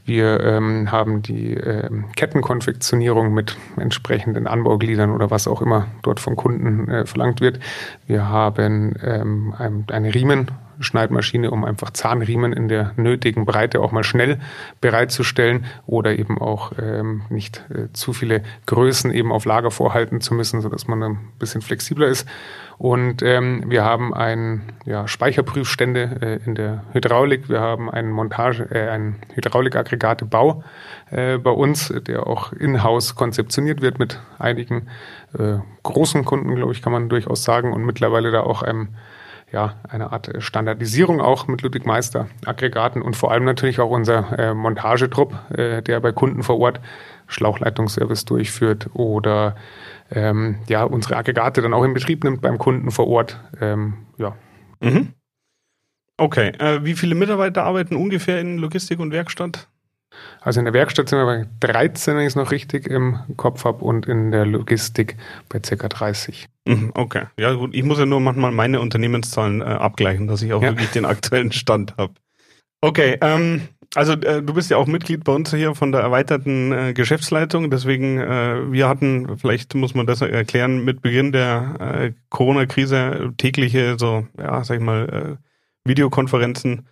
Wir 0.05 0.41
ähm, 0.41 0.91
haben 0.91 1.23
die 1.23 1.55
äh, 1.55 1.89
Kettenkonfektionierung 2.17 3.33
mit 3.33 3.57
entsprechenden 3.77 4.47
Anbaugliedern 4.47 5.11
oder 5.11 5.31
was 5.31 5.49
auch 5.49 5.63
immer 5.63 5.87
dort 6.03 6.21
von 6.21 6.37
Kunden 6.37 6.89
äh, 6.89 7.07
verlangt 7.07 7.41
wird. 7.41 7.61
Wir 8.07 8.29
haben 8.29 8.95
ähm, 9.03 9.55
ein, 9.59 9.85
eine 9.91 10.15
Riemen 10.15 10.51
Schneidmaschine, 10.81 11.51
um 11.51 11.65
einfach 11.65 11.91
Zahnriemen 11.91 12.53
in 12.53 12.69
der 12.69 12.93
nötigen 12.97 13.45
Breite 13.45 13.81
auch 13.81 13.93
mal 13.93 14.05
schnell 14.05 14.39
bereitzustellen 14.81 15.67
oder 15.87 16.19
eben 16.19 16.39
auch 16.39 16.73
ähm, 16.81 17.23
nicht 17.31 17.65
äh, 17.71 17.93
zu 17.93 18.13
viele 18.13 18.43
Größen 18.67 19.13
eben 19.13 19.33
auf 19.33 19.45
Lager 19.45 19.71
vorhalten 19.71 20.21
zu 20.21 20.35
müssen, 20.35 20.61
sodass 20.61 20.87
man 20.87 21.03
ein 21.03 21.19
bisschen 21.39 21.63
flexibler 21.63 22.09
ist. 22.09 22.27
Und 22.79 23.23
ähm, 23.23 23.65
wir 23.67 23.85
haben 23.85 24.15
ein 24.15 24.73
ja, 24.87 25.09
Speicherprüfstände 25.09 26.19
äh, 26.21 26.47
in 26.47 26.55
der 26.55 26.85
Hydraulik. 26.93 27.49
Wir 27.49 27.61
haben 27.61 27.91
einen 27.91 28.13
Montage, 28.13 28.69
äh, 28.71 28.89
einen 28.89 29.17
Hydraulikaggregatebau 29.35 30.63
äh, 31.11 31.39
bei 31.39 31.51
uns, 31.51 31.93
der 32.07 32.29
auch 32.29 32.53
in-house 32.53 33.17
konzeptioniert 33.17 33.81
wird 33.81 33.99
mit 33.99 34.21
einigen 34.39 34.87
äh, 35.37 35.59
großen 35.83 36.25
Kunden, 36.25 36.55
glaube 36.55 36.73
ich, 36.73 36.81
kann 36.81 36.93
man 36.93 37.09
durchaus 37.09 37.43
sagen, 37.43 37.73
und 37.73 37.85
mittlerweile 37.85 38.31
da 38.31 38.41
auch 38.41 38.63
einem 38.63 38.91
ja, 39.53 39.77
eine 39.89 40.13
Art 40.13 40.31
Standardisierung 40.39 41.21
auch 41.21 41.47
mit 41.47 41.63
Ludwig 41.63 41.87
Meister 41.87 42.29
Aggregaten 42.45 43.01
und 43.03 43.17
vor 43.17 43.33
allem 43.33 43.45
natürlich 43.45 43.81
auch 43.81 43.91
unser 43.91 44.39
äh, 44.39 44.55
Montagetrupp, 44.55 45.35
äh, 45.57 45.83
der 45.83 46.01
bei 46.01 46.13
Kunden 46.13 46.43
vor 46.43 46.59
Ort 46.59 46.81
Schlauchleitungsservice 47.29 48.25
durchführt 48.25 48.91
oder 48.95 49.57
ähm, 50.11 50.59
ja, 50.69 50.85
unsere 50.85 51.17
Aggregate 51.17 51.63
dann 51.63 51.75
auch 51.75 51.85
in 51.85 51.95
Betrieb 51.95 52.25
nimmt 52.25 52.41
beim 52.41 52.59
Kunden 52.59 52.91
vor 52.91 53.09
Ort. 53.09 53.41
Ähm, 53.61 53.95
ja. 54.19 54.37
Mhm. 54.81 55.15
Okay, 56.17 56.49
äh, 56.59 56.85
wie 56.85 56.95
viele 56.95 57.15
Mitarbeiter 57.15 57.65
arbeiten 57.65 57.97
ungefähr 57.97 58.41
in 58.41 58.59
Logistik 58.59 58.99
und 58.99 59.13
Werkstatt? 59.13 59.69
Also 60.41 60.61
in 60.61 60.65
der 60.65 60.75
Werkstatt 60.75 61.09
sind 61.09 61.19
wir 61.19 61.27
bei 61.27 61.47
13, 61.61 62.17
wenn 62.17 62.23
ich 62.23 62.29
es 62.29 62.37
noch 62.37 62.51
richtig 62.51 62.87
im 62.87 63.19
Kopf 63.37 63.65
habe, 63.65 63.85
und 63.85 64.07
in 64.07 64.31
der 64.31 64.47
Logistik 64.47 65.17
bei 65.49 65.59
ca. 65.59 65.89
30. 65.89 66.49
Mhm, 66.67 66.93
okay, 66.95 67.25
ja 67.39 67.53
gut, 67.53 67.75
ich 67.75 67.83
muss 67.83 67.99
ja 67.99 68.07
nur 68.07 68.21
manchmal 68.21 68.53
meine 68.53 68.81
Unternehmenszahlen 68.81 69.61
äh, 69.61 69.65
abgleichen, 69.65 70.29
dass 70.29 70.43
ich 70.43 70.53
auch 70.53 70.63
ja. 70.63 70.71
wirklich 70.71 70.91
den 70.91 71.05
aktuellen 71.05 71.53
Stand 71.53 71.97
habe. 71.97 72.15
Okay, 72.81 73.19
ähm, 73.21 73.63
also 73.95 74.13
äh, 74.13 74.43
du 74.43 74.55
bist 74.55 74.71
ja 74.71 74.77
auch 74.77 74.87
Mitglied 74.87 75.25
bei 75.25 75.33
uns 75.33 75.53
hier 75.53 75.75
von 75.75 75.93
der 75.93 76.03
erweiterten 76.03 76.73
äh, 76.73 76.93
Geschäftsleitung, 76.93 77.71
deswegen 77.71 78.19
äh, 78.19 78.71
wir 78.71 78.89
hatten, 78.89 79.39
vielleicht 79.39 79.75
muss 79.75 79.95
man 79.95 80.07
das 80.07 80.21
erklären, 80.21 80.85
mit 80.85 81.01
Beginn 81.01 81.33
der 81.33 81.75
äh, 81.81 82.13
Corona-Krise 82.29 83.33
tägliche 83.39 83.97
so, 83.99 84.27
ja, 84.39 84.63
sag 84.63 84.77
ich 84.77 84.85
mal, 84.85 85.39
äh, 85.39 85.89
Videokonferenzen, 85.89 86.87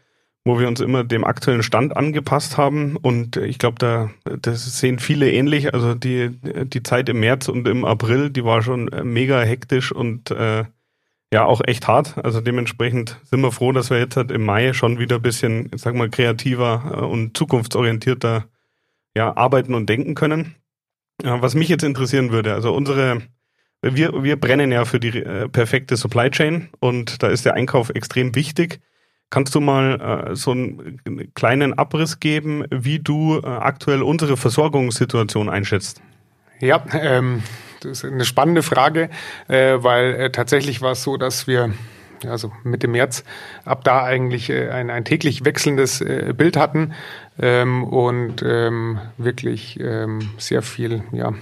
wo 0.46 0.60
wir 0.60 0.68
uns 0.68 0.80
immer 0.80 1.02
dem 1.02 1.24
aktuellen 1.24 1.64
Stand 1.64 1.96
angepasst 1.96 2.56
haben 2.56 2.96
und 2.96 3.36
ich 3.36 3.58
glaube, 3.58 3.80
da 3.80 4.10
das 4.40 4.78
sehen 4.78 5.00
viele 5.00 5.28
ähnlich. 5.28 5.74
Also 5.74 5.94
die 5.94 6.30
die 6.64 6.84
Zeit 6.84 7.08
im 7.08 7.18
März 7.18 7.48
und 7.48 7.66
im 7.66 7.84
April, 7.84 8.30
die 8.30 8.44
war 8.44 8.62
schon 8.62 8.88
mega 9.02 9.40
hektisch 9.40 9.90
und 9.90 10.30
äh, 10.30 10.64
ja 11.32 11.44
auch 11.44 11.60
echt 11.64 11.88
hart. 11.88 12.24
Also 12.24 12.40
dementsprechend 12.40 13.18
sind 13.24 13.40
wir 13.40 13.50
froh, 13.50 13.72
dass 13.72 13.90
wir 13.90 13.98
jetzt 13.98 14.16
halt 14.16 14.30
im 14.30 14.44
Mai 14.44 14.72
schon 14.72 15.00
wieder 15.00 15.16
ein 15.16 15.22
bisschen, 15.22 15.68
sag 15.74 15.96
mal, 15.96 16.10
kreativer 16.10 16.92
äh, 16.94 17.04
und 17.04 17.36
zukunftsorientierter 17.36 18.44
ja, 19.16 19.36
arbeiten 19.36 19.74
und 19.74 19.88
denken 19.88 20.14
können. 20.14 20.54
Was 21.24 21.56
mich 21.56 21.68
jetzt 21.68 21.82
interessieren 21.82 22.30
würde, 22.30 22.54
also 22.54 22.72
unsere, 22.72 23.22
wir, 23.82 24.22
wir 24.22 24.38
brennen 24.38 24.70
ja 24.70 24.84
für 24.84 25.00
die 25.00 25.18
äh, 25.18 25.48
perfekte 25.48 25.96
Supply 25.96 26.30
Chain 26.30 26.68
und 26.78 27.20
da 27.24 27.26
ist 27.26 27.44
der 27.44 27.54
Einkauf 27.54 27.90
extrem 27.90 28.36
wichtig. 28.36 28.78
Kannst 29.28 29.54
du 29.54 29.60
mal 29.60 30.28
äh, 30.30 30.36
so 30.36 30.52
einen 30.52 31.32
kleinen 31.34 31.74
Abriss 31.74 32.20
geben, 32.20 32.64
wie 32.70 33.00
du 33.00 33.38
äh, 33.38 33.46
aktuell 33.46 34.02
unsere 34.02 34.36
Versorgungssituation 34.36 35.48
einschätzt? 35.48 36.00
Ja, 36.60 36.84
ähm, 36.94 37.42
das 37.80 37.98
ist 37.98 38.04
eine 38.04 38.24
spannende 38.24 38.62
Frage, 38.62 39.10
äh, 39.48 39.78
weil 39.78 40.14
äh, 40.14 40.30
tatsächlich 40.30 40.80
war 40.80 40.92
es 40.92 41.02
so, 41.02 41.16
dass 41.16 41.46
wir 41.46 41.72
also 42.24 42.52
Mitte 42.64 42.88
März 42.88 43.24
ab 43.64 43.84
da 43.84 44.04
eigentlich 44.04 44.48
äh, 44.48 44.70
ein, 44.70 44.90
ein 44.90 45.04
täglich 45.04 45.44
wechselndes 45.44 46.00
äh, 46.00 46.32
Bild 46.36 46.56
hatten 46.56 46.94
ähm, 47.40 47.84
und 47.84 48.42
ähm, 48.42 48.98
wirklich 49.18 49.78
ähm, 49.80 50.30
sehr 50.38 50.62
viel 50.62 51.02
ja, 51.12 51.34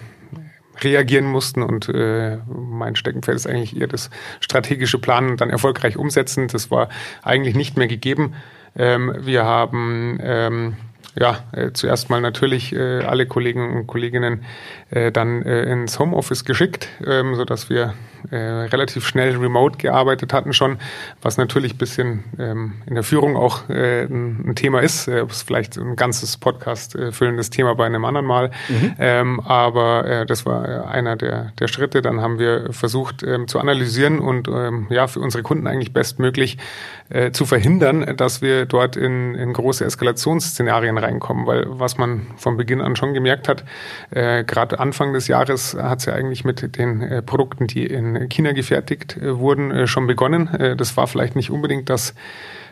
reagieren 0.81 1.27
mussten 1.27 1.63
und 1.63 1.89
äh, 1.89 2.39
mein 2.47 2.97
Steckenpferd 2.97 3.37
ist 3.37 3.47
eigentlich 3.47 3.79
eher 3.81 3.87
das 3.87 4.11
strategische 4.41 4.99
Planen 4.99 5.31
und 5.31 5.41
dann 5.41 5.51
erfolgreich 5.51 5.97
umsetzen. 5.97 6.49
Das 6.49 6.71
war 6.71 6.89
eigentlich 7.23 7.55
nicht 7.55 7.77
mehr 7.77 7.89
gegeben. 7.89 8.35
Ähm, 8.77 9.15
wir 9.21 9.45
haben 9.45 10.19
ähm, 10.21 10.77
ja, 11.17 11.39
äh, 11.53 11.73
zuerst 11.73 12.11
mal 12.11 12.21
natürlich 12.21 12.75
äh, 12.75 13.03
alle 13.03 13.27
Kollegen 13.27 13.77
und 13.77 13.87
Kolleginnen 13.87 14.45
äh, 14.91 15.13
dann 15.13 15.43
äh, 15.43 15.63
ins 15.65 15.99
Homeoffice 15.99 16.45
geschickt, 16.45 16.89
ähm, 17.07 17.35
so 17.35 17.45
dass 17.45 17.71
wir 17.71 17.95
äh, 18.31 18.37
relativ 18.37 19.07
schnell 19.07 19.37
remote 19.37 19.77
gearbeitet 19.77 20.33
hatten 20.33 20.53
schon, 20.53 20.79
was 21.21 21.37
natürlich 21.37 21.77
bisschen 21.77 22.25
ähm, 22.39 22.75
in 22.87 22.95
der 22.95 23.05
Führung 23.05 23.37
auch 23.37 23.69
äh, 23.69 24.05
ein, 24.05 24.45
ein, 24.49 24.55
Thema 24.55 24.81
ist. 24.81 25.09
Äh, 25.09 25.25
ist 25.27 25.47
vielleicht 25.47 25.77
ein 25.77 25.95
ganzes 25.97 26.37
Podcast 26.37 26.97
füllendes 27.11 27.51
Thema 27.51 27.75
bei 27.75 27.87
einem 27.87 28.05
anderen 28.05 28.27
Mal. 28.27 28.51
Mhm. 28.69 28.95
Ähm, 28.99 29.41
aber 29.41 30.25
das 30.27 30.47
war 30.47 30.89
einer 30.89 31.17
der, 31.17 31.53
der 31.59 31.69
Schritte. 31.69 32.03
Dann 32.03 32.21
haben 32.21 32.39
wir 32.39 32.73
versucht 32.73 33.23
ähm, 33.23 33.49
zu 33.49 33.59
analysieren 33.59 34.21
und 34.21 34.49
ähm, 34.49 34.87
ja 34.91 35.07
für 35.07 35.21
unsere 35.21 35.43
Kunden 35.43 35.67
eigentlich 35.67 35.93
bestmöglich 35.93 36.59
zu 37.33 37.45
verhindern, 37.45 38.17
dass 38.17 38.41
wir 38.41 38.65
dort 38.65 38.97
in, 38.97 39.35
in 39.35 39.53
große 39.53 39.85
Eskalationsszenarien 39.85 40.97
reinkommen, 41.05 41.47
weil 41.47 41.65
was 41.67 41.99
man 41.99 42.27
von 42.37 42.57
Beginn 42.57 42.81
an 42.81 42.97
schon 42.97 43.15
gemerkt 43.15 43.49
hat, 43.49 43.65
äh, 44.11 44.45
gerade 44.45 44.79
Anfang 44.81 45.13
des 45.13 45.29
Jahres 45.29 45.75
hat 45.75 46.01
es 46.01 46.07
ja 46.07 46.15
eigentlich 46.15 46.45
mit 46.45 46.77
den 46.77 47.03
äh, 47.03 47.23
Produkten, 47.23 47.67
die 47.67 47.87
in 47.87 48.29
China 48.29 48.53
gefertigt 48.53 49.17
äh, 49.17 49.39
wurden, 49.39 49.71
äh, 49.71 49.87
schon 49.87 50.07
begonnen. 50.07 50.49
Äh, 50.49 50.77
das 50.77 50.97
war 50.97 51.07
vielleicht 51.07 51.37
nicht 51.37 51.51
unbedingt 51.51 51.89
das 51.89 52.15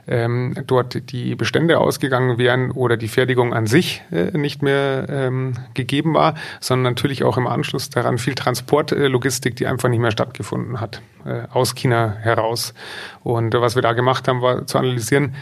ähm, 0.07 0.55
dort 0.67 1.13
die 1.13 1.35
Bestände 1.35 1.79
ausgegangen 1.79 2.39
wären 2.39 2.71
oder 2.71 2.97
die 2.97 3.09
Fertigung 3.09 3.55
an 3.55 3.67
sich 3.67 4.03
äh, 4.11 4.37
nicht 4.37 4.63
mehr 4.63 5.07
ähm, 5.09 5.55
gegeben 5.75 6.15
war, 6.15 6.35
sondern 6.61 6.93
natürlich 6.93 7.25
auch 7.25 7.37
im 7.37 7.47
Anschluss 7.47 7.91
daran 7.91 8.19
viel 8.19 8.35
Transportlogistik, 8.35 9.57
die 9.57 9.67
einfach 9.67 9.89
nicht 9.89 10.01
mehr 10.01 10.11
stattgefunden 10.11 10.81
hat, 10.81 11.03
äh, 11.25 11.43
aus 11.53 11.75
China 11.75 12.17
heraus. 12.21 12.75
Und 13.23 13.55
äh, 13.55 13.61
was 13.61 13.75
wir 13.75 13.83
da 13.83 13.93
gemacht 13.93 14.27
haben, 14.27 14.43
war 14.43 14.67
zu 14.67 14.79
analysieren, 14.79 15.35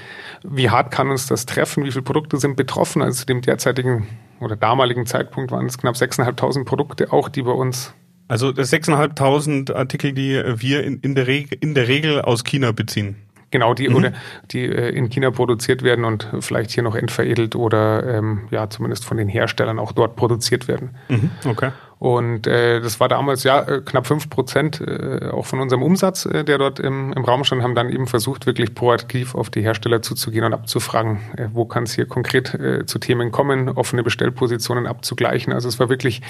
wie 0.43 0.71
hart 0.71 0.91
kann 0.91 1.11
uns 1.11 1.27
das 1.27 1.47
treffen, 1.47 1.85
wie 1.85 1.91
viele 1.91 2.03
Produkte 2.03 2.37
sind 2.37 2.57
betroffen. 2.57 3.03
Also 3.03 3.21
zu 3.21 3.27
dem 3.27 3.41
derzeitigen 3.41 4.07
oder 4.41 4.57
damaligen 4.57 5.07
Zeitpunkt 5.07 5.51
waren 5.51 5.67
es 5.67 5.79
knapp 5.79 5.95
6.500 5.95 6.65
Produkte 6.65 7.13
auch, 7.13 7.29
die 7.29 7.43
bei 7.43 7.53
uns 7.53 7.95
also 8.29 8.51
6.500 8.51 9.75
Artikel, 9.75 10.13
die 10.13 10.41
wir 10.55 10.85
in, 10.85 11.01
in, 11.01 11.17
der 11.17 11.27
in 11.27 11.75
der 11.75 11.89
Regel 11.89 12.23
aus 12.23 12.45
China 12.45 12.71
beziehen. 12.71 13.17
Genau, 13.51 13.75
die 13.75 13.89
mhm. 13.89 13.97
oder 13.97 14.13
die 14.51 14.65
äh, 14.65 14.91
in 14.91 15.09
China 15.09 15.31
produziert 15.31 15.83
werden 15.83 16.05
und 16.05 16.29
vielleicht 16.41 16.71
hier 16.71 16.83
noch 16.83 16.95
entveredelt 16.95 17.57
oder 17.57 18.07
ähm, 18.07 18.49
ja 18.51 18.71
zumindest 18.71 19.05
von 19.05 19.17
den 19.17 19.29
Herstellern 19.29 19.79
auch 19.79 19.93
dort 19.93 20.17
produziert 20.17 20.69
werden. 20.69 20.97
Mhm. 21.09 21.31
Okay. 21.45 21.71
Und 22.01 22.47
äh, 22.47 22.81
das 22.81 22.99
war 22.99 23.09
damals 23.09 23.45
ja 23.45 23.61
äh, 23.61 23.83
knapp 23.85 24.07
fünf 24.07 24.31
Prozent 24.31 24.81
äh, 24.81 25.29
auch 25.33 25.45
von 25.45 25.61
unserem 25.61 25.83
Umsatz, 25.83 26.25
äh, 26.25 26.45
der 26.45 26.57
dort 26.57 26.81
im, 26.81 27.13
im 27.13 27.25
Raum 27.27 27.45
stand, 27.45 27.63
haben 27.63 27.75
dann 27.75 27.91
eben 27.91 28.07
versucht, 28.07 28.47
wirklich 28.47 28.75
proaktiv 28.75 29.35
auf 29.35 29.51
die 29.51 29.61
Hersteller 29.61 30.01
zuzugehen 30.01 30.47
und 30.47 30.55
abzufragen, 30.55 31.19
äh, 31.37 31.49
wo 31.53 31.67
kann 31.67 31.83
es 31.83 31.93
hier 31.93 32.07
konkret 32.07 32.55
äh, 32.55 32.87
zu 32.87 32.99
Themen 32.99 33.31
kommen, 33.31 33.69
offene 33.69 34.03
Bestellpositionen 34.03 34.87
abzugleichen. 34.87 35.53
Also 35.53 35.69
es 35.69 35.79
war 35.79 35.91
wirklich, 35.91 36.23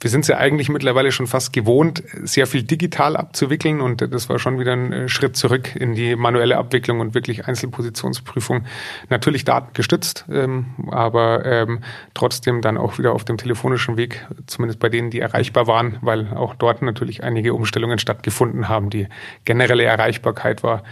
wir 0.00 0.08
sind 0.08 0.22
es 0.22 0.28
ja 0.28 0.38
eigentlich 0.38 0.70
mittlerweile 0.70 1.12
schon 1.12 1.26
fast 1.26 1.52
gewohnt, 1.52 2.02
sehr 2.22 2.46
viel 2.46 2.62
digital 2.62 3.14
abzuwickeln 3.14 3.82
und 3.82 4.00
äh, 4.00 4.08
das 4.08 4.30
war 4.30 4.38
schon 4.38 4.58
wieder 4.58 4.72
ein 4.72 4.90
äh, 4.90 5.08
Schritt 5.10 5.36
zurück 5.36 5.76
in 5.76 5.94
die 5.94 6.16
manuelle 6.16 6.56
Abwicklung 6.56 7.00
und 7.00 7.12
wirklich 7.12 7.46
Einzelpositionsprüfung. 7.46 8.64
Natürlich 9.10 9.44
datengestützt, 9.44 10.24
ähm, 10.32 10.64
aber 10.90 11.44
ähm, 11.44 11.80
trotzdem 12.14 12.62
dann 12.62 12.78
auch 12.78 12.96
wieder 12.96 13.12
auf 13.12 13.26
dem 13.26 13.36
telefonischen 13.36 13.98
Weg, 13.98 14.26
zumindest 14.46 14.80
bei 14.80 14.88
denen, 14.88 15.09
die 15.10 15.20
erreichbar 15.20 15.66
waren, 15.66 15.98
weil 16.00 16.28
auch 16.34 16.54
dort 16.54 16.82
natürlich 16.82 17.22
einige 17.22 17.54
Umstellungen 17.54 17.98
stattgefunden 17.98 18.68
haben. 18.68 18.90
Die 18.90 19.08
generelle 19.44 19.84
Erreichbarkeit 19.84 20.62
war, 20.62 20.82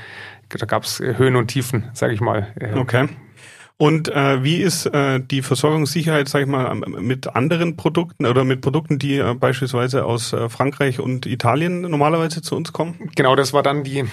da 0.48 0.66
gab 0.66 0.84
es 0.84 1.00
Höhen 1.00 1.36
und 1.36 1.48
Tiefen, 1.48 1.90
sage 1.92 2.14
ich 2.14 2.20
mal. 2.20 2.48
Okay. 2.76 3.08
Und 3.80 4.08
äh, 4.08 4.42
wie 4.42 4.56
ist 4.56 4.86
äh, 4.86 5.20
die 5.20 5.40
Versorgungssicherheit, 5.40 6.28
sage 6.28 6.44
ich 6.44 6.50
mal, 6.50 6.74
mit 6.74 7.28
anderen 7.36 7.76
Produkten 7.76 8.26
oder 8.26 8.42
mit 8.42 8.60
Produkten, 8.60 8.98
die 8.98 9.18
äh, 9.18 9.34
beispielsweise 9.34 10.04
aus 10.04 10.32
äh, 10.32 10.48
Frankreich 10.48 10.98
und 10.98 11.26
Italien 11.26 11.82
normalerweise 11.82 12.42
zu 12.42 12.56
uns 12.56 12.72
kommen? 12.72 13.10
Genau, 13.14 13.36
das 13.36 13.52
war 13.52 13.62
dann 13.62 13.84
die 13.84 14.04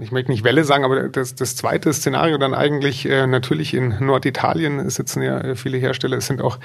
ich 0.00 0.12
möchte 0.12 0.30
nicht 0.30 0.44
Welle 0.44 0.64
sagen, 0.64 0.84
aber 0.84 1.08
das, 1.08 1.34
das 1.34 1.56
zweite 1.56 1.92
Szenario 1.92 2.38
dann 2.38 2.54
eigentlich 2.54 3.08
äh, 3.08 3.26
natürlich 3.26 3.74
in 3.74 3.94
Norditalien 4.00 4.88
sitzen 4.88 5.22
ja 5.22 5.40
äh, 5.40 5.56
viele 5.56 5.78
Hersteller. 5.78 6.16
Es 6.16 6.26
sind 6.26 6.40
auch 6.40 6.58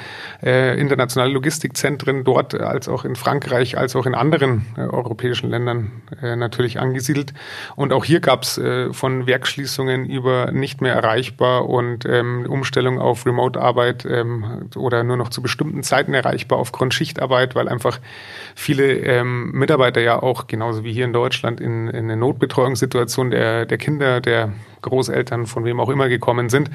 äh, 0.44 0.80
internationale 0.80 1.32
Logistikzentren 1.32 2.24
dort, 2.24 2.54
äh, 2.54 2.60
als 2.60 2.88
auch 2.88 3.06
in 3.06 3.16
Frankreich, 3.16 3.78
als 3.78 3.96
auch 3.96 4.06
in 4.06 4.16
anderen 4.16 4.66
äh, 4.78 4.82
europäischen 4.82 5.50
Ländern 5.50 5.92
äh, 6.22 6.36
natürlich 6.36 6.80
angesiedelt. 6.80 7.34
Und 7.76 7.94
auch 7.94 8.06
hier 8.06 8.20
gab 8.20 8.44
es 8.44 8.58
äh, 8.58 8.94
von 8.94 9.28
Werkschließungen 9.28 10.06
über 10.06 10.52
nicht 10.52 10.82
mehr 10.82 10.94
erreichbar 10.94 11.68
und 11.68 12.06
ähm, 12.06 12.46
Umstellung 12.48 13.00
auf 13.00 13.26
Remote-Arbeit 13.26 14.06
ähm, 14.06 14.70
oder 14.76 15.04
nur 15.04 15.18
noch 15.18 15.30
zu 15.30 15.42
bestimmten 15.42 15.84
Zeiten 15.84 16.14
erreichbar 16.14 16.60
aufgrund 16.60 16.94
Schichtarbeit, 16.94 17.56
weil 17.56 17.68
einfach 17.68 18.00
viele 18.56 18.94
ähm, 18.94 19.52
Mitarbeiter 19.52 20.02
ja 20.02 20.22
auch 20.22 20.48
genauso 20.48 20.84
wie 20.84 20.94
hier 20.94 21.06
in 21.06 21.14
Deutschland 21.14 21.60
in, 21.60 21.88
in 21.88 22.06
eine 22.06 22.18
Notbetreuungssituation 22.18 23.25
Generation 23.26 23.32
der, 23.32 23.66
der 23.66 23.78
Kinder, 23.78 24.22
der 24.22 24.54
Großeltern, 24.82 25.46
von 25.48 25.66
wem 25.66 25.80
auch 25.80 25.90
immer 25.90 26.10
gekommen 26.10 26.50
sind. 26.50 26.70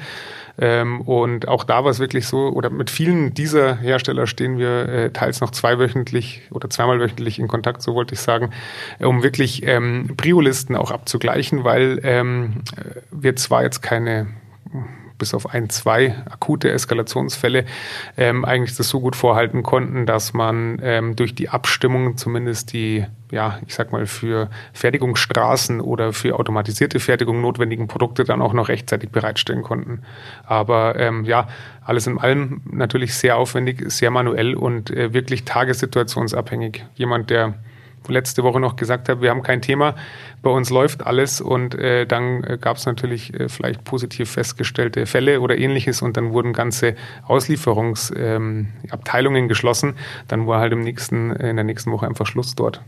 Ähm, 0.59 1.01
und 1.01 1.47
auch 1.47 1.63
da 1.63 1.83
war 1.83 1.91
es 1.91 1.99
wirklich 1.99 2.27
so, 2.27 2.49
oder 2.49 2.69
mit 2.69 2.89
vielen 2.89 3.33
dieser 3.33 3.77
Hersteller 3.77 4.27
stehen 4.27 4.57
wir 4.57 4.89
äh, 4.89 5.09
teils 5.11 5.39
noch 5.39 5.51
zweiwöchentlich 5.51 6.41
oder 6.51 6.69
zweimal 6.69 6.99
wöchentlich 6.99 7.39
in 7.39 7.47
Kontakt, 7.47 7.81
so 7.81 7.95
wollte 7.95 8.15
ich 8.15 8.19
sagen, 8.19 8.51
um 8.99 9.23
wirklich 9.23 9.65
ähm, 9.65 10.13
Prio-Listen 10.17 10.75
auch 10.75 10.91
abzugleichen, 10.91 11.63
weil 11.63 12.01
ähm, 12.03 12.63
wir 13.11 13.35
zwar 13.37 13.63
jetzt 13.63 13.81
keine 13.81 14.27
bis 15.21 15.35
auf 15.35 15.53
ein, 15.53 15.69
zwei 15.69 16.15
akute 16.27 16.71
Eskalationsfälle 16.71 17.65
ähm, 18.17 18.43
eigentlich 18.43 18.75
das 18.75 18.89
so 18.89 18.99
gut 18.99 19.15
vorhalten 19.15 19.61
konnten, 19.61 20.07
dass 20.07 20.33
man 20.33 20.79
ähm, 20.81 21.15
durch 21.15 21.35
die 21.35 21.47
Abstimmung 21.47 22.17
zumindest 22.17 22.73
die, 22.73 23.05
ja, 23.29 23.59
ich 23.67 23.75
sag 23.75 23.91
mal, 23.91 24.07
für 24.07 24.49
Fertigungsstraßen 24.73 25.79
oder 25.79 26.11
für 26.11 26.39
automatisierte 26.39 26.99
Fertigung 26.99 27.39
notwendigen 27.39 27.87
Produkte 27.87 28.23
dann 28.23 28.41
auch 28.41 28.53
noch 28.53 28.67
rechtzeitig 28.67 29.11
bereitstellen 29.11 29.61
konnten. 29.61 30.01
Aber 30.43 30.95
ähm, 30.97 31.23
ja, 31.23 31.47
alles 31.85 32.07
in 32.07 32.17
allem 32.17 32.61
natürlich 32.71 33.13
sehr 33.13 33.37
aufwendig, 33.37 33.91
sehr 33.91 34.09
manuell 34.09 34.55
und 34.55 34.89
äh, 34.89 35.13
wirklich 35.13 35.45
tagessituationsabhängig. 35.45 36.83
Jemand, 36.95 37.29
der 37.29 37.53
letzte 38.07 38.43
Woche 38.43 38.59
noch 38.59 38.75
gesagt 38.75 39.09
habe, 39.09 39.21
wir 39.21 39.29
haben 39.29 39.43
kein 39.43 39.61
Thema, 39.61 39.93
bei 40.41 40.49
uns 40.49 40.69
läuft 40.69 41.05
alles 41.05 41.41
und 41.41 41.75
äh, 41.75 42.05
dann 42.05 42.43
äh, 42.43 42.57
gab 42.59 42.77
es 42.77 42.85
natürlich 42.85 43.33
äh, 43.33 43.49
vielleicht 43.49 43.83
positiv 43.83 44.31
festgestellte 44.31 45.05
Fälle 45.05 45.41
oder 45.41 45.57
ähnliches 45.57 46.01
und 46.01 46.15
dann 46.17 46.31
wurden 46.31 46.53
ganze 46.53 46.95
Auslieferungsabteilungen 47.27 49.43
ähm, 49.43 49.47
geschlossen. 49.47 49.95
Dann 50.27 50.47
war 50.47 50.59
halt 50.59 50.73
im 50.73 50.81
nächsten, 50.81 51.31
in 51.31 51.55
der 51.55 51.65
nächsten 51.65 51.91
Woche 51.91 52.07
einfach 52.07 52.25
Schluss 52.25 52.55
dort. 52.55 52.81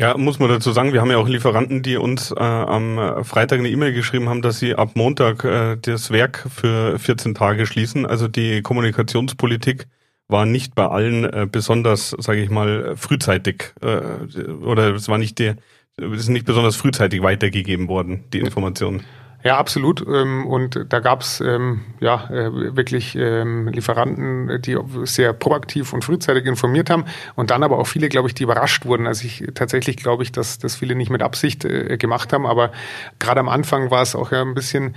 Ja, 0.00 0.16
muss 0.16 0.40
man 0.40 0.48
dazu 0.48 0.72
sagen, 0.72 0.92
wir 0.92 1.00
haben 1.00 1.10
ja 1.10 1.18
auch 1.18 1.28
Lieferanten, 1.28 1.82
die 1.82 1.96
uns 1.96 2.32
äh, 2.32 2.40
am 2.40 3.24
Freitag 3.24 3.60
eine 3.60 3.68
E-Mail 3.68 3.92
geschrieben 3.92 4.28
haben, 4.28 4.42
dass 4.42 4.58
sie 4.58 4.74
ab 4.74 4.90
Montag 4.94 5.44
äh, 5.44 5.76
das 5.80 6.10
Werk 6.10 6.44
für 6.52 6.98
14 6.98 7.36
Tage 7.36 7.64
schließen. 7.64 8.04
Also 8.04 8.26
die 8.26 8.60
Kommunikationspolitik 8.62 9.86
war 10.28 10.46
nicht 10.46 10.74
bei 10.74 10.86
allen 10.86 11.24
äh, 11.24 11.46
besonders, 11.50 12.10
sage 12.18 12.42
ich 12.42 12.50
mal, 12.50 12.96
frühzeitig 12.96 13.74
äh, 13.82 14.40
oder 14.62 14.94
es 14.94 15.08
war 15.08 15.18
nicht 15.18 15.38
der, 15.38 15.56
es 15.96 16.20
ist 16.20 16.28
nicht 16.28 16.46
besonders 16.46 16.76
frühzeitig 16.76 17.22
weitergegeben 17.22 17.88
worden, 17.88 18.24
die 18.32 18.40
Informationen. 18.40 19.04
Ja, 19.44 19.58
absolut. 19.58 20.02
Ähm, 20.08 20.46
und 20.46 20.86
da 20.88 21.00
gab's 21.00 21.38
ähm, 21.42 21.82
ja 22.00 22.30
äh, 22.30 22.76
wirklich 22.76 23.14
ähm, 23.14 23.68
Lieferanten, 23.68 24.62
die 24.62 24.78
sehr 25.02 25.34
proaktiv 25.34 25.92
und 25.92 26.02
frühzeitig 26.02 26.46
informiert 26.46 26.88
haben. 26.88 27.04
Und 27.34 27.50
dann 27.50 27.62
aber 27.62 27.78
auch 27.78 27.86
viele, 27.86 28.08
glaube 28.08 28.26
ich, 28.28 28.34
die 28.34 28.44
überrascht 28.44 28.86
wurden. 28.86 29.06
Also 29.06 29.26
ich 29.26 29.44
tatsächlich 29.54 29.98
glaube 29.98 30.22
ich, 30.22 30.32
dass 30.32 30.58
das 30.58 30.76
viele 30.76 30.94
nicht 30.94 31.10
mit 31.10 31.22
Absicht 31.22 31.66
äh, 31.66 31.98
gemacht 31.98 32.32
haben. 32.32 32.46
Aber 32.46 32.72
gerade 33.18 33.38
am 33.38 33.50
Anfang 33.50 33.90
war 33.90 34.00
es 34.00 34.16
auch 34.16 34.32
ja 34.32 34.40
ein 34.40 34.54
bisschen 34.54 34.94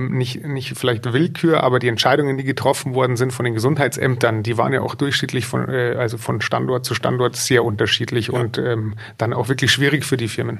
nicht, 0.00 0.44
nicht 0.44 0.76
vielleicht 0.76 1.12
Willkür, 1.12 1.62
aber 1.62 1.78
die 1.78 1.86
Entscheidungen, 1.86 2.36
die 2.36 2.42
getroffen 2.42 2.94
worden 2.94 3.16
sind 3.16 3.32
von 3.32 3.44
den 3.44 3.54
Gesundheitsämtern, 3.54 4.42
die 4.42 4.58
waren 4.58 4.72
ja 4.72 4.80
auch 4.80 4.96
durchschnittlich 4.96 5.46
von, 5.46 5.68
äh, 5.68 5.94
also 5.96 6.18
von 6.18 6.40
Standort 6.40 6.84
zu 6.84 6.96
Standort 6.96 7.36
sehr 7.36 7.64
unterschiedlich 7.64 8.26
ja. 8.26 8.40
und 8.40 8.60
dann 9.16 9.32
auch 9.32 9.48
wirklich 9.48 9.70
schwierig 9.70 10.04
für 10.04 10.16
die 10.16 10.26
Firmen. 10.26 10.58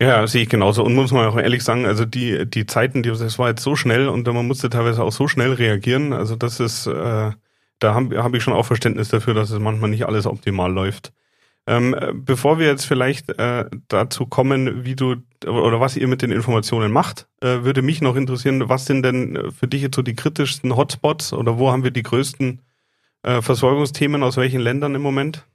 Ja, 0.00 0.26
sehe 0.26 0.42
ich 0.42 0.48
genauso. 0.50 0.84
Und 0.84 0.94
muss 0.94 1.12
man 1.12 1.26
auch 1.26 1.38
ehrlich 1.38 1.64
sagen, 1.64 1.86
also 1.86 2.04
die, 2.04 2.44
die 2.48 2.66
Zeiten, 2.66 3.02
die, 3.02 3.08
das 3.08 3.38
war 3.38 3.48
jetzt 3.48 3.62
so 3.62 3.76
schnell 3.76 4.08
und 4.08 4.26
man 4.26 4.46
musste 4.46 4.68
teilweise 4.68 5.02
auch 5.02 5.12
so 5.12 5.26
schnell 5.26 5.52
reagieren. 5.54 6.12
Also 6.12 6.36
das 6.36 6.60
ist, 6.60 6.86
äh, 6.86 7.30
da 7.78 7.94
habe 7.94 8.22
hab 8.22 8.34
ich 8.34 8.42
schon 8.42 8.52
auch 8.52 8.66
Verständnis 8.66 9.08
dafür, 9.08 9.32
dass 9.32 9.50
es 9.50 9.58
manchmal 9.58 9.88
nicht 9.90 10.04
alles 10.06 10.26
optimal 10.26 10.70
läuft. 10.70 11.12
Ähm, 11.66 11.96
bevor 12.14 12.58
wir 12.58 12.66
jetzt 12.66 12.84
vielleicht 12.86 13.30
äh, 13.38 13.64
dazu 13.88 14.26
kommen, 14.26 14.84
wie 14.84 14.96
du 14.96 15.16
oder 15.46 15.80
was 15.80 15.96
ihr 15.96 16.08
mit 16.08 16.22
den 16.22 16.30
Informationen 16.30 16.92
macht, 16.92 17.26
äh, 17.40 17.64
würde 17.64 17.82
mich 17.82 18.00
noch 18.02 18.16
interessieren, 18.16 18.68
was 18.68 18.86
sind 18.86 19.02
denn 19.02 19.50
für 19.52 19.66
dich 19.66 19.82
jetzt 19.82 19.96
so 19.96 20.02
die 20.02 20.14
kritischsten 20.14 20.76
Hotspots 20.76 21.32
oder 21.32 21.58
wo 21.58 21.72
haben 21.72 21.84
wir 21.84 21.90
die 21.90 22.02
größten 22.04 22.60
äh, 23.22 23.42
Versorgungsthemen 23.42 24.22
aus 24.22 24.36
welchen 24.36 24.60
Ländern 24.60 24.94
im 24.94 25.02
Moment? 25.02 25.46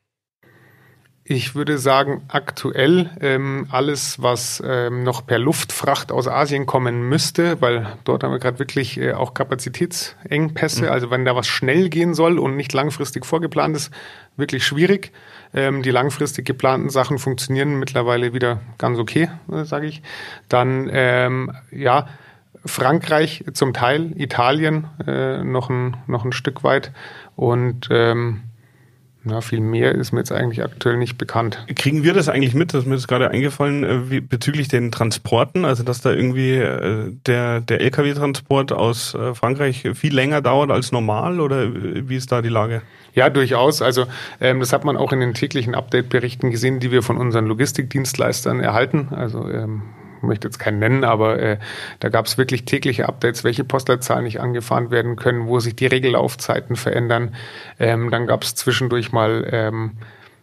Ich 1.24 1.54
würde 1.54 1.78
sagen, 1.78 2.24
aktuell 2.30 3.12
ähm, 3.22 3.68
alles, 3.70 4.22
was 4.22 4.62
ähm, 4.66 5.04
noch 5.04 5.26
per 5.26 5.38
Luftfracht 5.38 6.12
aus 6.12 6.28
Asien 6.28 6.66
kommen 6.66 7.08
müsste, 7.08 7.62
weil 7.62 7.96
dort 8.04 8.24
haben 8.24 8.32
wir 8.32 8.40
gerade 8.40 8.58
wirklich 8.58 9.00
äh, 9.00 9.14
auch 9.14 9.36
Kapazitätsengpässe. 9.36 10.86
Mhm. 10.86 10.92
Also 10.92 11.12
wenn 11.12 11.24
da 11.24 11.36
was 11.36 11.48
schnell 11.48 11.90
gehen 11.90 12.16
soll 12.16 12.40
und 12.40 12.56
nicht 12.56 12.74
langfristig 12.74 13.26
vorgeplant 13.26 13.76
ist, 13.76 13.92
wirklich 14.36 14.66
schwierig. 14.66 15.12
Ähm, 15.54 15.84
die 15.84 15.92
langfristig 15.92 16.46
geplanten 16.46 16.90
Sachen 16.90 17.20
funktionieren 17.20 17.78
mittlerweile 17.78 18.34
wieder 18.34 18.60
ganz 18.80 18.98
okay, 18.98 19.30
äh, 19.52 19.64
sage 19.64 19.86
ich. 19.86 20.02
Dann 20.50 20.90
ähm, 20.92 21.52
ja. 21.72 22.08
Frankreich 22.64 23.44
zum 23.54 23.74
Teil, 23.74 24.12
Italien 24.16 24.88
äh, 25.08 25.44
noch, 25.44 25.72
ein, 25.72 25.98
noch 26.06 26.26
ein 26.26 26.32
Stück 26.32 26.64
weit 26.64 26.92
und 27.36 27.88
ähm, 27.90 28.44
ja, 29.24 29.42
viel 29.42 29.60
mehr 29.60 29.94
ist 29.94 30.12
mir 30.12 30.20
jetzt 30.20 30.32
eigentlich 30.32 30.64
aktuell 30.64 30.98
nicht 30.98 31.18
bekannt. 31.18 31.64
Kriegen 31.76 32.04
wir 32.04 32.14
das 32.14 32.28
eigentlich 32.28 32.56
mit? 32.56 32.74
Das 32.74 32.82
ist 32.82 32.88
mir 32.88 32.96
jetzt 32.96 33.08
gerade 33.08 33.30
eingefallen, 33.30 33.84
äh, 33.84 34.10
wie, 34.10 34.20
bezüglich 34.20 34.68
den 34.68 34.92
Transporten, 34.92 35.64
also 35.64 35.84
dass 35.84 36.02
da 36.02 36.12
irgendwie 36.12 36.56
äh, 36.56 37.12
der, 37.28 37.62
der 37.62 37.82
Lkw-Transport 37.82 38.72
aus 38.72 39.14
äh, 39.14 39.36
Frankreich 39.36 39.88
viel 39.94 40.16
länger 40.16 40.42
dauert 40.42 40.72
als 40.72 40.92
normal 40.92 41.40
oder 41.40 41.68
wie 41.72 42.16
ist 42.16 42.32
da 42.32 42.42
die 42.42 42.50
Lage? 42.50 42.82
Ja, 43.14 43.30
durchaus. 43.30 43.84
Also 43.84 44.06
ähm, 44.40 44.60
das 44.60 44.74
hat 44.74 44.86
man 44.86 44.98
auch 44.98 45.12
in 45.12 45.20
den 45.20 45.36
täglichen 45.36 45.76
Update-Berichten 45.76 46.50
gesehen, 46.50 46.80
die 46.80 46.92
wir 46.92 47.04
von 47.04 47.18
unseren 47.18 47.46
Logistikdienstleistern 47.46 48.60
erhalten. 48.60 49.10
Also 49.12 49.48
ähm, 49.50 49.84
möchte 50.22 50.48
jetzt 50.48 50.60
keinen 50.60 50.80
nennen, 50.80 51.04
aber 51.04 51.40
äh, 51.40 51.58
da 52.00 52.10
gab 52.10 52.26
es 52.26 52.38
wirklich 52.38 52.66
tägliche 52.66 53.08
Updates, 53.08 53.44
welche 53.44 53.64
Postleitzahlen 53.64 54.24
nicht 54.24 54.40
angefahren 54.40 54.92
werden 54.92 55.16
können, 55.16 55.48
wo 55.48 55.60
sich 55.60 55.76
die 55.76 55.88
Regellaufzeiten 55.88 56.76
verändern. 56.76 57.36
Ähm, 57.80 58.12
dann 58.12 58.28
gab 58.28 58.44
es 58.44 58.56
zwischendurch 58.56 59.12
mal 59.12 59.48
ähm, 59.52 59.92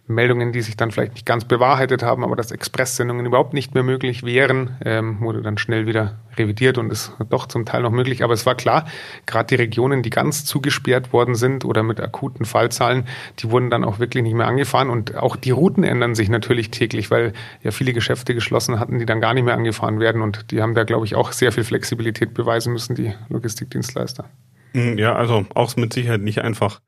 Meldungen, 0.09 0.53
die 0.53 0.63
sich 0.63 0.77
dann 0.77 0.91
vielleicht 0.91 1.13
nicht 1.13 1.27
ganz 1.27 1.45
bewahrheitet 1.45 2.03
haben, 2.03 2.25
aber 2.25 2.35
dass 2.35 2.51
Expresssendungen 2.51 3.27
überhaupt 3.27 3.53
nicht 3.53 3.75
mehr 3.75 3.83
möglich 3.83 4.23
wären, 4.23 4.77
ähm, 4.85 5.21
wurde 5.21 5.43
dann 5.43 5.59
schnell 5.59 5.87
wieder 5.87 6.19
revidiert 6.37 6.79
und 6.79 6.91
ist 6.91 7.13
doch 7.29 7.47
zum 7.47 7.67
Teil 7.67 7.83
noch 7.83 7.91
möglich. 7.91 8.25
Aber 8.25 8.33
es 8.33 8.47
war 8.47 8.55
klar, 8.55 8.87
gerade 9.27 9.49
die 9.49 9.55
Regionen, 9.57 10.03
die 10.03 10.11
ganz 10.11 10.45
zugesperrt 10.45 11.13
worden 11.13 11.35
sind 11.35 11.65
oder 11.65 11.83
mit 11.83 12.01
akuten 12.01 12.47
Fallzahlen, 12.47 13.05
die 13.39 13.51
wurden 13.51 13.71
dann 13.71 13.85
auch 13.85 13.99
wirklich 13.99 14.23
nicht 14.23 14.35
mehr 14.35 14.47
angefahren. 14.47 14.89
Und 14.89 15.17
auch 15.17 15.37
die 15.37 15.51
Routen 15.51 15.85
ändern 15.85 16.15
sich 16.15 16.31
natürlich 16.31 16.71
täglich, 16.71 17.11
weil 17.11 17.35
ja 17.63 17.71
viele 17.71 17.93
Geschäfte 17.93 18.35
geschlossen 18.35 18.81
hatten, 18.81 18.99
die 18.99 19.07
dann 19.07 19.21
gar 19.21 19.35
nicht 19.35 19.45
mehr 19.45 19.55
angefahren 19.55 20.01
werden. 20.01 20.23
Und 20.23 20.51
die 20.51 20.63
haben 20.63 20.75
da, 20.75 20.85
glaube 20.85 21.05
ich, 21.05 21.15
auch 21.15 21.33
sehr 21.33 21.53
viel 21.53 21.65
Flexibilität 21.65 22.33
beweisen 22.33 22.73
müssen, 22.73 22.95
die 22.95 23.13
Logistikdienstleister. 23.29 24.25
Ja, 24.73 25.15
also 25.15 25.45
auch 25.55 25.77
mit 25.77 25.93
Sicherheit 25.93 26.23
nicht 26.23 26.41
einfach. 26.41 26.81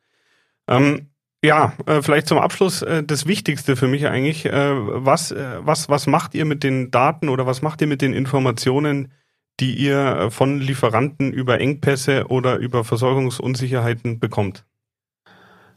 Ähm 0.68 1.09
ja, 1.42 1.72
äh, 1.86 2.02
vielleicht 2.02 2.28
zum 2.28 2.38
Abschluss 2.38 2.82
äh, 2.82 3.02
das 3.02 3.26
Wichtigste 3.26 3.76
für 3.76 3.88
mich 3.88 4.06
eigentlich. 4.06 4.46
Äh, 4.46 4.72
was, 4.74 5.34
was, 5.58 5.88
was 5.88 6.06
macht 6.06 6.34
ihr 6.34 6.44
mit 6.44 6.62
den 6.62 6.90
Daten 6.90 7.28
oder 7.28 7.46
was 7.46 7.62
macht 7.62 7.80
ihr 7.80 7.86
mit 7.86 8.02
den 8.02 8.12
Informationen, 8.12 9.12
die 9.58 9.74
ihr 9.74 10.30
von 10.30 10.60
Lieferanten 10.60 11.32
über 11.32 11.60
Engpässe 11.60 12.26
oder 12.28 12.56
über 12.56 12.84
Versorgungsunsicherheiten 12.84 14.18
bekommt? 14.18 14.64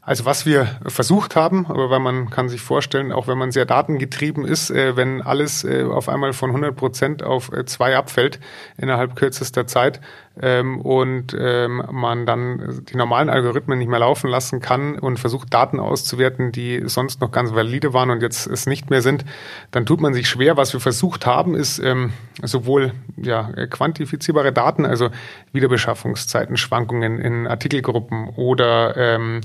Also 0.06 0.26
was 0.26 0.44
wir 0.44 0.66
versucht 0.86 1.34
haben, 1.34 1.64
aber 1.66 1.88
weil 1.88 2.00
man 2.00 2.28
kann 2.28 2.50
sich 2.50 2.60
vorstellen, 2.60 3.10
auch 3.10 3.26
wenn 3.26 3.38
man 3.38 3.52
sehr 3.52 3.64
datengetrieben 3.64 4.44
ist, 4.44 4.70
äh, 4.70 4.96
wenn 4.96 5.22
alles 5.22 5.64
äh, 5.64 5.84
auf 5.84 6.10
einmal 6.10 6.34
von 6.34 6.50
100 6.50 6.76
Prozent 6.76 7.22
auf 7.22 7.50
äh, 7.50 7.64
zwei 7.64 7.96
abfällt 7.96 8.38
innerhalb 8.76 9.16
kürzester 9.16 9.66
Zeit 9.66 10.02
ähm, 10.38 10.78
und 10.82 11.34
ähm, 11.38 11.82
man 11.90 12.26
dann 12.26 12.84
die 12.86 12.98
normalen 12.98 13.30
Algorithmen 13.30 13.78
nicht 13.78 13.88
mehr 13.88 13.98
laufen 13.98 14.28
lassen 14.28 14.60
kann 14.60 14.98
und 14.98 15.18
versucht 15.18 15.54
Daten 15.54 15.80
auszuwerten, 15.80 16.52
die 16.52 16.82
sonst 16.84 17.22
noch 17.22 17.32
ganz 17.32 17.54
valide 17.54 17.94
waren 17.94 18.10
und 18.10 18.20
jetzt 18.20 18.46
es 18.46 18.66
nicht 18.66 18.90
mehr 18.90 19.00
sind, 19.00 19.24
dann 19.70 19.86
tut 19.86 20.02
man 20.02 20.12
sich 20.12 20.28
schwer. 20.28 20.58
Was 20.58 20.74
wir 20.74 20.80
versucht 20.80 21.24
haben, 21.24 21.54
ist 21.54 21.78
ähm, 21.78 22.12
sowohl 22.42 22.92
ja, 23.16 23.44
quantifizierbare 23.70 24.52
Daten, 24.52 24.84
also 24.84 25.08
Wiederbeschaffungszeiten, 25.52 26.58
Schwankungen 26.58 27.20
in 27.20 27.46
Artikelgruppen 27.46 28.28
oder 28.28 28.98
ähm, 28.98 29.40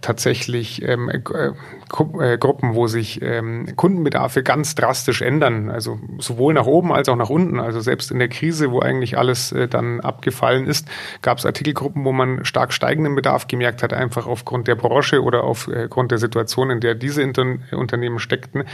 tatsächlich 0.00 0.82
ähm, 0.82 1.08
äh, 1.08 1.18
äh, 1.18 2.38
Gruppen, 2.38 2.74
wo 2.74 2.86
sich 2.86 3.22
ähm, 3.22 3.66
Kundenbedarfe 3.76 4.42
ganz 4.42 4.74
drastisch 4.74 5.22
ändern, 5.22 5.70
also 5.70 5.98
sowohl 6.18 6.54
nach 6.54 6.66
oben 6.66 6.92
als 6.92 7.08
auch 7.08 7.16
nach 7.16 7.30
unten. 7.30 7.58
Also 7.58 7.80
selbst 7.80 8.10
in 8.10 8.18
der 8.18 8.28
Krise, 8.28 8.70
wo 8.70 8.80
eigentlich 8.80 9.16
alles 9.16 9.52
äh, 9.52 9.68
dann 9.68 10.00
abgefallen 10.00 10.66
ist, 10.66 10.86
gab 11.22 11.38
es 11.38 11.46
Artikelgruppen, 11.46 12.04
wo 12.04 12.12
man 12.12 12.44
stark 12.44 12.72
steigenden 12.72 13.14
Bedarf 13.14 13.48
gemerkt 13.48 13.82
hat, 13.82 13.92
einfach 13.92 14.26
aufgrund 14.26 14.68
der 14.68 14.74
Branche 14.74 15.22
oder 15.22 15.44
aufgrund 15.44 16.10
der 16.10 16.18
Situation, 16.18 16.70
in 16.70 16.80
der 16.80 16.94
diese 16.94 17.22
Inter 17.22 17.56
Unternehmen 17.72 18.18
steckten, 18.18 18.64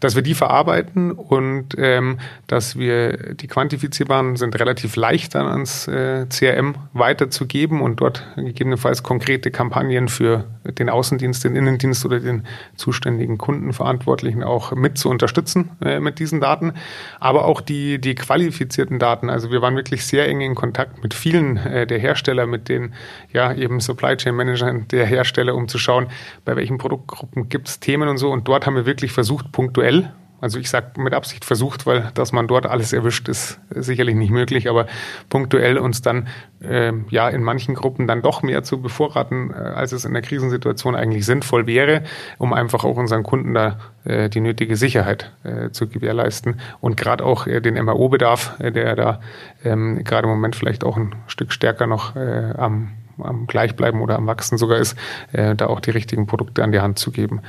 dass 0.00 0.14
wir 0.14 0.22
die 0.22 0.34
verarbeiten 0.34 1.12
und 1.12 1.76
ähm, 1.78 2.18
dass 2.46 2.76
wir 2.76 3.34
die 3.34 3.46
quantifizierbaren 3.46 4.36
sind 4.36 4.58
relativ 4.58 4.96
leicht 4.96 5.34
dann 5.34 5.46
ans 5.46 5.86
äh, 5.88 6.26
CRM 6.28 6.74
weiterzugeben 6.92 7.80
und 7.80 8.00
dort 8.00 8.26
gegebenenfalls 8.36 9.02
konkrete 9.02 9.50
Kampagnen 9.50 10.08
für 10.08 10.44
den 10.78 10.88
Außendienst, 10.88 11.44
den 11.44 11.56
Innendienst 11.56 12.04
oder 12.04 12.20
den 12.20 12.44
zuständigen 12.76 13.38
Kundenverantwortlichen 13.38 14.42
auch 14.42 14.72
mit 14.72 14.98
zu 14.98 15.08
unterstützen 15.08 15.70
äh, 15.82 16.00
mit 16.00 16.18
diesen 16.18 16.40
Daten. 16.40 16.74
Aber 17.20 17.44
auch 17.44 17.60
die, 17.60 18.00
die 18.00 18.14
qualifizierten 18.14 18.98
Daten. 18.98 19.30
Also 19.30 19.50
wir 19.50 19.62
waren 19.62 19.76
wirklich 19.76 20.04
sehr 20.06 20.28
eng 20.28 20.40
in 20.40 20.54
Kontakt 20.54 21.02
mit 21.02 21.14
vielen 21.14 21.56
äh, 21.56 21.86
der 21.86 21.98
Hersteller, 21.98 22.46
mit 22.46 22.68
den 22.68 22.94
ja 23.32 23.52
eben 23.52 23.80
Supply 23.80 24.16
Chain 24.16 24.34
Managern 24.34 24.86
der 24.88 25.06
Hersteller, 25.06 25.54
um 25.54 25.68
zu 25.68 25.78
schauen, 25.78 26.06
bei 26.44 26.56
welchen 26.56 26.78
Produktgruppen 26.78 27.48
gibt 27.48 27.68
es 27.68 27.80
Themen 27.80 28.08
und 28.08 28.18
so. 28.18 28.30
Und 28.30 28.48
dort 28.48 28.66
haben 28.66 28.76
wir 28.76 28.86
wirklich 28.86 29.12
versucht, 29.12 29.52
punktuell 29.52 30.12
also 30.42 30.58
ich 30.58 30.68
sage 30.68 31.00
mit 31.00 31.14
Absicht 31.14 31.44
versucht, 31.44 31.86
weil 31.86 32.10
dass 32.14 32.32
man 32.32 32.48
dort 32.48 32.66
alles 32.66 32.92
erwischt, 32.92 33.28
ist 33.28 33.60
sicherlich 33.70 34.16
nicht 34.16 34.32
möglich, 34.32 34.68
aber 34.68 34.86
punktuell 35.28 35.78
uns 35.78 36.02
dann 36.02 36.26
äh, 36.60 36.92
ja 37.10 37.28
in 37.28 37.44
manchen 37.44 37.76
Gruppen 37.76 38.08
dann 38.08 38.22
doch 38.22 38.42
mehr 38.42 38.64
zu 38.64 38.82
bevorraten, 38.82 39.52
äh, 39.52 39.54
als 39.54 39.92
es 39.92 40.04
in 40.04 40.12
der 40.12 40.22
Krisensituation 40.22 40.96
eigentlich 40.96 41.24
sinnvoll 41.24 41.68
wäre, 41.68 42.02
um 42.38 42.52
einfach 42.52 42.82
auch 42.82 42.96
unseren 42.96 43.22
Kunden 43.22 43.54
da 43.54 43.78
äh, 44.02 44.28
die 44.28 44.40
nötige 44.40 44.74
Sicherheit 44.74 45.32
äh, 45.44 45.70
zu 45.70 45.88
gewährleisten 45.88 46.60
und 46.80 46.96
gerade 46.96 47.24
auch 47.24 47.46
äh, 47.46 47.60
den 47.60 47.82
MAO-Bedarf, 47.82 48.58
äh, 48.58 48.72
der 48.72 48.96
da 48.96 49.20
ähm, 49.62 50.02
gerade 50.02 50.24
im 50.24 50.34
Moment 50.34 50.56
vielleicht 50.56 50.82
auch 50.82 50.96
ein 50.96 51.14
Stück 51.28 51.52
stärker 51.52 51.86
noch 51.86 52.16
äh, 52.16 52.52
am 52.56 52.90
am 53.18 53.46
Gleichbleiben 53.46 54.00
oder 54.00 54.16
am 54.16 54.26
Wachsen 54.26 54.58
sogar 54.58 54.78
ist, 54.78 54.96
äh, 55.32 55.54
da 55.54 55.66
auch 55.66 55.80
die 55.80 55.90
richtigen 55.90 56.26
Produkte 56.26 56.64
an 56.64 56.72
die 56.72 56.80
Hand 56.80 56.98
zu 56.98 57.12
geben. 57.12 57.42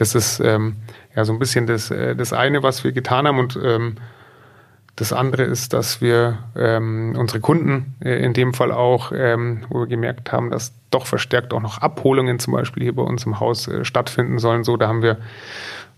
Das 0.00 0.14
ist 0.14 0.40
ähm, 0.40 0.76
ja 1.14 1.26
so 1.26 1.32
ein 1.34 1.38
bisschen 1.38 1.66
das, 1.66 1.90
äh, 1.90 2.16
das 2.16 2.32
eine, 2.32 2.62
was 2.62 2.84
wir 2.84 2.92
getan 2.92 3.26
haben. 3.26 3.38
Und 3.38 3.58
ähm, 3.62 3.96
das 4.96 5.12
andere 5.12 5.42
ist, 5.42 5.74
dass 5.74 6.00
wir 6.00 6.38
ähm, 6.56 7.14
unsere 7.18 7.40
Kunden 7.40 7.96
äh, 8.02 8.24
in 8.24 8.32
dem 8.32 8.54
Fall 8.54 8.72
auch, 8.72 9.12
ähm, 9.14 9.60
wo 9.68 9.80
wir 9.80 9.86
gemerkt 9.86 10.32
haben, 10.32 10.50
dass 10.50 10.72
doch 10.90 11.04
verstärkt 11.04 11.52
auch 11.52 11.60
noch 11.60 11.82
Abholungen 11.82 12.38
zum 12.38 12.54
Beispiel 12.54 12.84
hier 12.84 12.96
bei 12.96 13.02
uns 13.02 13.26
im 13.26 13.40
Haus 13.40 13.68
äh, 13.68 13.84
stattfinden 13.84 14.38
sollen. 14.38 14.64
So, 14.64 14.78
da 14.78 14.88
haben 14.88 15.02
wir 15.02 15.18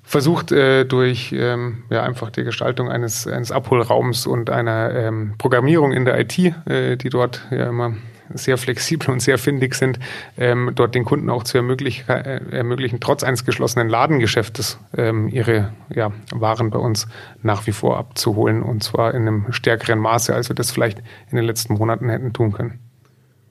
versucht 0.02 0.50
äh, 0.50 0.84
durch 0.84 1.32
ähm, 1.32 1.84
ja, 1.88 2.02
einfach 2.02 2.30
die 2.30 2.42
Gestaltung 2.42 2.90
eines, 2.90 3.28
eines 3.28 3.52
Abholraums 3.52 4.26
und 4.26 4.50
einer 4.50 4.92
ähm, 4.96 5.34
Programmierung 5.38 5.92
in 5.92 6.06
der 6.06 6.18
IT, 6.18 6.38
äh, 6.66 6.96
die 6.96 7.08
dort 7.08 7.46
ja 7.52 7.68
immer 7.68 7.94
sehr 8.32 8.58
flexibel 8.58 9.10
und 9.10 9.20
sehr 9.20 9.38
findig 9.38 9.74
sind, 9.74 9.98
ähm, 10.36 10.72
dort 10.74 10.94
den 10.94 11.04
Kunden 11.04 11.30
auch 11.30 11.44
zu 11.44 11.58
ermöglichen, 11.58 12.08
äh, 12.08 12.40
ermöglichen 12.50 13.00
trotz 13.00 13.22
eines 13.22 13.44
geschlossenen 13.44 13.88
Ladengeschäftes 13.88 14.78
ähm, 14.96 15.28
ihre 15.28 15.72
ja, 15.94 16.12
Waren 16.32 16.70
bei 16.70 16.78
uns 16.78 17.06
nach 17.42 17.66
wie 17.66 17.72
vor 17.72 17.98
abzuholen 17.98 18.62
und 18.62 18.82
zwar 18.82 19.14
in 19.14 19.22
einem 19.22 19.52
stärkeren 19.52 19.98
Maße, 19.98 20.34
als 20.34 20.48
wir 20.48 20.56
das 20.56 20.70
vielleicht 20.70 20.98
in 21.30 21.36
den 21.36 21.44
letzten 21.44 21.74
Monaten 21.74 22.08
hätten 22.08 22.32
tun 22.32 22.52
können. 22.52 22.78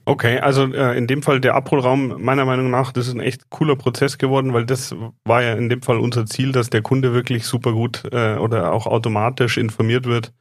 Okay, 0.04 0.40
also 0.40 0.72
äh, 0.72 0.98
in 0.98 1.06
dem 1.06 1.22
Fall 1.22 1.40
der 1.40 1.54
Abholraum, 1.54 2.20
meiner 2.20 2.44
Meinung 2.44 2.70
nach, 2.70 2.90
das 2.90 3.06
ist 3.06 3.14
ein 3.14 3.20
echt 3.20 3.50
cooler 3.50 3.76
Prozess 3.76 4.18
geworden, 4.18 4.52
weil 4.52 4.66
das 4.66 4.96
war 5.24 5.42
ja 5.42 5.52
in 5.52 5.68
dem 5.68 5.80
Fall 5.80 5.98
unser 5.98 6.26
Ziel, 6.26 6.50
dass 6.50 6.70
der 6.70 6.82
Kunde 6.82 7.14
wirklich 7.14 7.46
super 7.46 7.72
gut 7.72 8.02
äh, 8.10 8.34
oder 8.34 8.72
auch 8.72 8.86
automatisch 8.86 9.58
informiert 9.58 10.06
wird, 10.06 10.32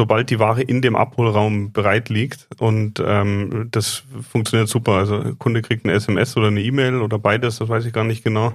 sobald 0.00 0.30
die 0.30 0.38
Ware 0.38 0.62
in 0.62 0.80
dem 0.80 0.96
Abholraum 0.96 1.72
bereit 1.72 2.08
liegt. 2.08 2.48
Und 2.58 3.02
ähm, 3.04 3.68
das 3.70 4.02
funktioniert 4.32 4.66
super. 4.66 4.92
Also 4.92 5.22
der 5.22 5.34
Kunde 5.34 5.60
kriegt 5.60 5.84
eine 5.84 5.92
SMS 5.92 6.38
oder 6.38 6.46
eine 6.46 6.62
E-Mail 6.62 7.02
oder 7.02 7.18
beides, 7.18 7.58
das 7.58 7.68
weiß 7.68 7.84
ich 7.84 7.92
gar 7.92 8.04
nicht 8.04 8.24
genau. 8.24 8.54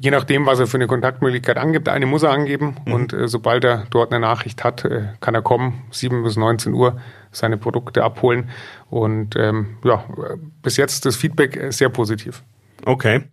Je 0.00 0.10
nachdem, 0.10 0.46
was 0.46 0.60
er 0.60 0.66
für 0.66 0.78
eine 0.78 0.86
Kontaktmöglichkeit 0.86 1.58
angibt. 1.58 1.90
Eine 1.90 2.06
muss 2.06 2.22
er 2.22 2.30
angeben 2.30 2.76
mhm. 2.86 2.92
und 2.94 3.12
äh, 3.12 3.28
sobald 3.28 3.64
er 3.64 3.84
dort 3.90 4.12
eine 4.12 4.20
Nachricht 4.20 4.64
hat, 4.64 4.86
äh, 4.86 5.08
kann 5.20 5.34
er 5.34 5.42
kommen, 5.42 5.82
7 5.90 6.22
bis 6.22 6.38
19 6.38 6.72
Uhr 6.72 6.98
seine 7.32 7.58
Produkte 7.58 8.02
abholen. 8.02 8.48
Und 8.88 9.36
ähm, 9.36 9.76
ja, 9.84 10.06
bis 10.62 10.78
jetzt 10.78 11.04
das 11.04 11.16
Feedback 11.16 11.66
sehr 11.68 11.90
positiv. 11.90 12.42
Okay. 12.86 13.24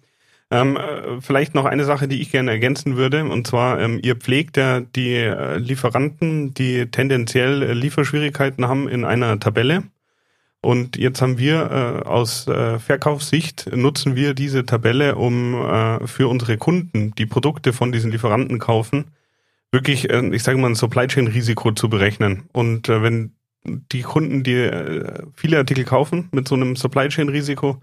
Ähm, 0.51 0.77
äh, 0.77 1.21
vielleicht 1.21 1.55
noch 1.55 1.65
eine 1.65 1.85
Sache, 1.85 2.07
die 2.07 2.21
ich 2.21 2.31
gerne 2.31 2.51
ergänzen 2.51 2.97
würde, 2.97 3.23
und 3.25 3.47
zwar, 3.47 3.79
ähm, 3.79 3.99
ihr 4.03 4.15
pflegt 4.15 4.57
ja 4.57 4.81
die 4.81 5.15
äh, 5.15 5.57
Lieferanten, 5.57 6.53
die 6.53 6.85
tendenziell 6.85 7.63
äh, 7.63 7.73
Lieferschwierigkeiten 7.73 8.67
haben, 8.67 8.87
in 8.87 9.05
einer 9.05 9.39
Tabelle. 9.39 9.83
Und 10.61 10.97
jetzt 10.97 11.21
haben 11.21 11.37
wir 11.37 12.03
äh, 12.03 12.07
aus 12.07 12.47
äh, 12.47 12.79
Verkaufssicht 12.79 13.69
nutzen 13.75 14.15
wir 14.15 14.33
diese 14.33 14.65
Tabelle, 14.65 15.15
um 15.15 15.53
äh, 15.53 16.07
für 16.07 16.27
unsere 16.27 16.57
Kunden, 16.57 17.13
die 17.15 17.27
Produkte 17.27 17.73
von 17.73 17.91
diesen 17.91 18.11
Lieferanten 18.11 18.57
kaufen, 18.59 19.05
wirklich, 19.71 20.09
äh, 20.09 20.27
ich 20.33 20.43
sage 20.43 20.57
mal, 20.57 20.69
ein 20.69 20.75
Supply 20.75 21.07
Chain 21.07 21.27
Risiko 21.27 21.71
zu 21.71 21.89
berechnen. 21.89 22.43
Und 22.51 22.89
äh, 22.89 23.01
wenn 23.03 23.35
die 23.63 24.01
Kunden, 24.01 24.43
die 24.43 24.55
äh, 24.55 25.23
viele 25.35 25.57
Artikel 25.57 25.83
kaufen 25.83 26.29
mit 26.31 26.47
so 26.47 26.55
einem 26.55 26.75
Supply 26.75 27.09
Chain 27.09 27.29
Risiko, 27.29 27.81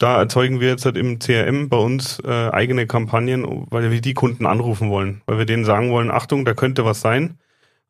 da 0.00 0.18
erzeugen 0.18 0.60
wir 0.60 0.68
jetzt 0.68 0.86
halt 0.86 0.96
im 0.96 1.18
CRM 1.18 1.68
bei 1.68 1.76
uns 1.76 2.20
äh, 2.24 2.48
eigene 2.50 2.86
Kampagnen, 2.86 3.66
weil 3.70 3.90
wir 3.90 4.00
die 4.00 4.14
Kunden 4.14 4.46
anrufen 4.46 4.88
wollen, 4.88 5.20
weil 5.26 5.38
wir 5.38 5.44
denen 5.44 5.64
sagen 5.64 5.90
wollen, 5.90 6.10
Achtung, 6.10 6.44
da 6.44 6.54
könnte 6.54 6.84
was 6.84 7.00
sein. 7.02 7.38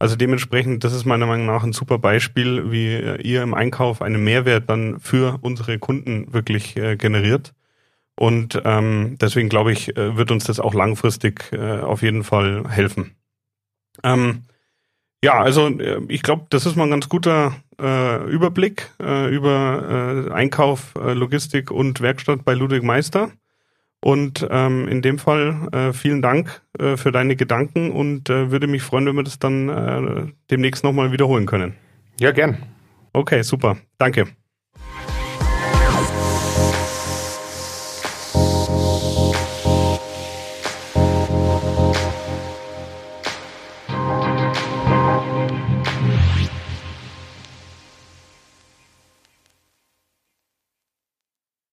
Also 0.00 0.16
dementsprechend, 0.16 0.82
das 0.82 0.92
ist 0.92 1.04
meiner 1.04 1.26
Meinung 1.26 1.46
nach 1.46 1.62
ein 1.62 1.72
super 1.72 1.98
Beispiel, 1.98 2.72
wie 2.72 2.94
äh, 2.94 3.22
ihr 3.22 3.42
im 3.42 3.54
Einkauf 3.54 4.02
einen 4.02 4.24
Mehrwert 4.24 4.68
dann 4.68 4.98
für 4.98 5.38
unsere 5.42 5.78
Kunden 5.78 6.32
wirklich 6.32 6.76
äh, 6.76 6.96
generiert. 6.96 7.52
Und 8.16 8.60
ähm, 8.64 9.16
deswegen 9.20 9.48
glaube 9.48 9.72
ich, 9.72 9.96
äh, 9.96 10.16
wird 10.16 10.32
uns 10.32 10.44
das 10.44 10.58
auch 10.58 10.74
langfristig 10.74 11.52
äh, 11.52 11.78
auf 11.80 12.02
jeden 12.02 12.24
Fall 12.24 12.64
helfen. 12.68 13.14
Ähm, 14.02 14.44
ja, 15.22 15.40
also 15.40 15.68
äh, 15.68 16.00
ich 16.08 16.22
glaube, 16.22 16.46
das 16.50 16.66
ist 16.66 16.76
mal 16.76 16.84
ein 16.84 16.90
ganz 16.90 17.08
guter 17.08 17.56
äh, 17.80 18.24
Überblick 18.30 18.90
äh, 19.00 19.28
über 19.34 20.26
äh, 20.28 20.32
Einkauf, 20.32 20.94
äh, 20.96 21.12
Logistik 21.12 21.70
und 21.70 22.00
Werkstatt 22.00 22.44
bei 22.44 22.54
Ludwig 22.54 22.82
Meister. 22.82 23.30
Und 24.02 24.46
ähm, 24.50 24.88
in 24.88 25.02
dem 25.02 25.18
Fall 25.18 25.68
äh, 25.72 25.92
vielen 25.92 26.22
Dank 26.22 26.62
äh, 26.78 26.96
für 26.96 27.12
deine 27.12 27.36
Gedanken 27.36 27.90
und 27.90 28.30
äh, 28.30 28.50
würde 28.50 28.66
mich 28.66 28.82
freuen, 28.82 29.04
wenn 29.04 29.16
wir 29.16 29.24
das 29.24 29.38
dann 29.38 29.68
äh, 29.68 30.32
demnächst 30.50 30.84
nochmal 30.84 31.12
wiederholen 31.12 31.44
können. 31.44 31.74
Ja, 32.18 32.32
gern. 32.32 32.56
Okay, 33.12 33.42
super. 33.42 33.76
Danke. 33.98 34.26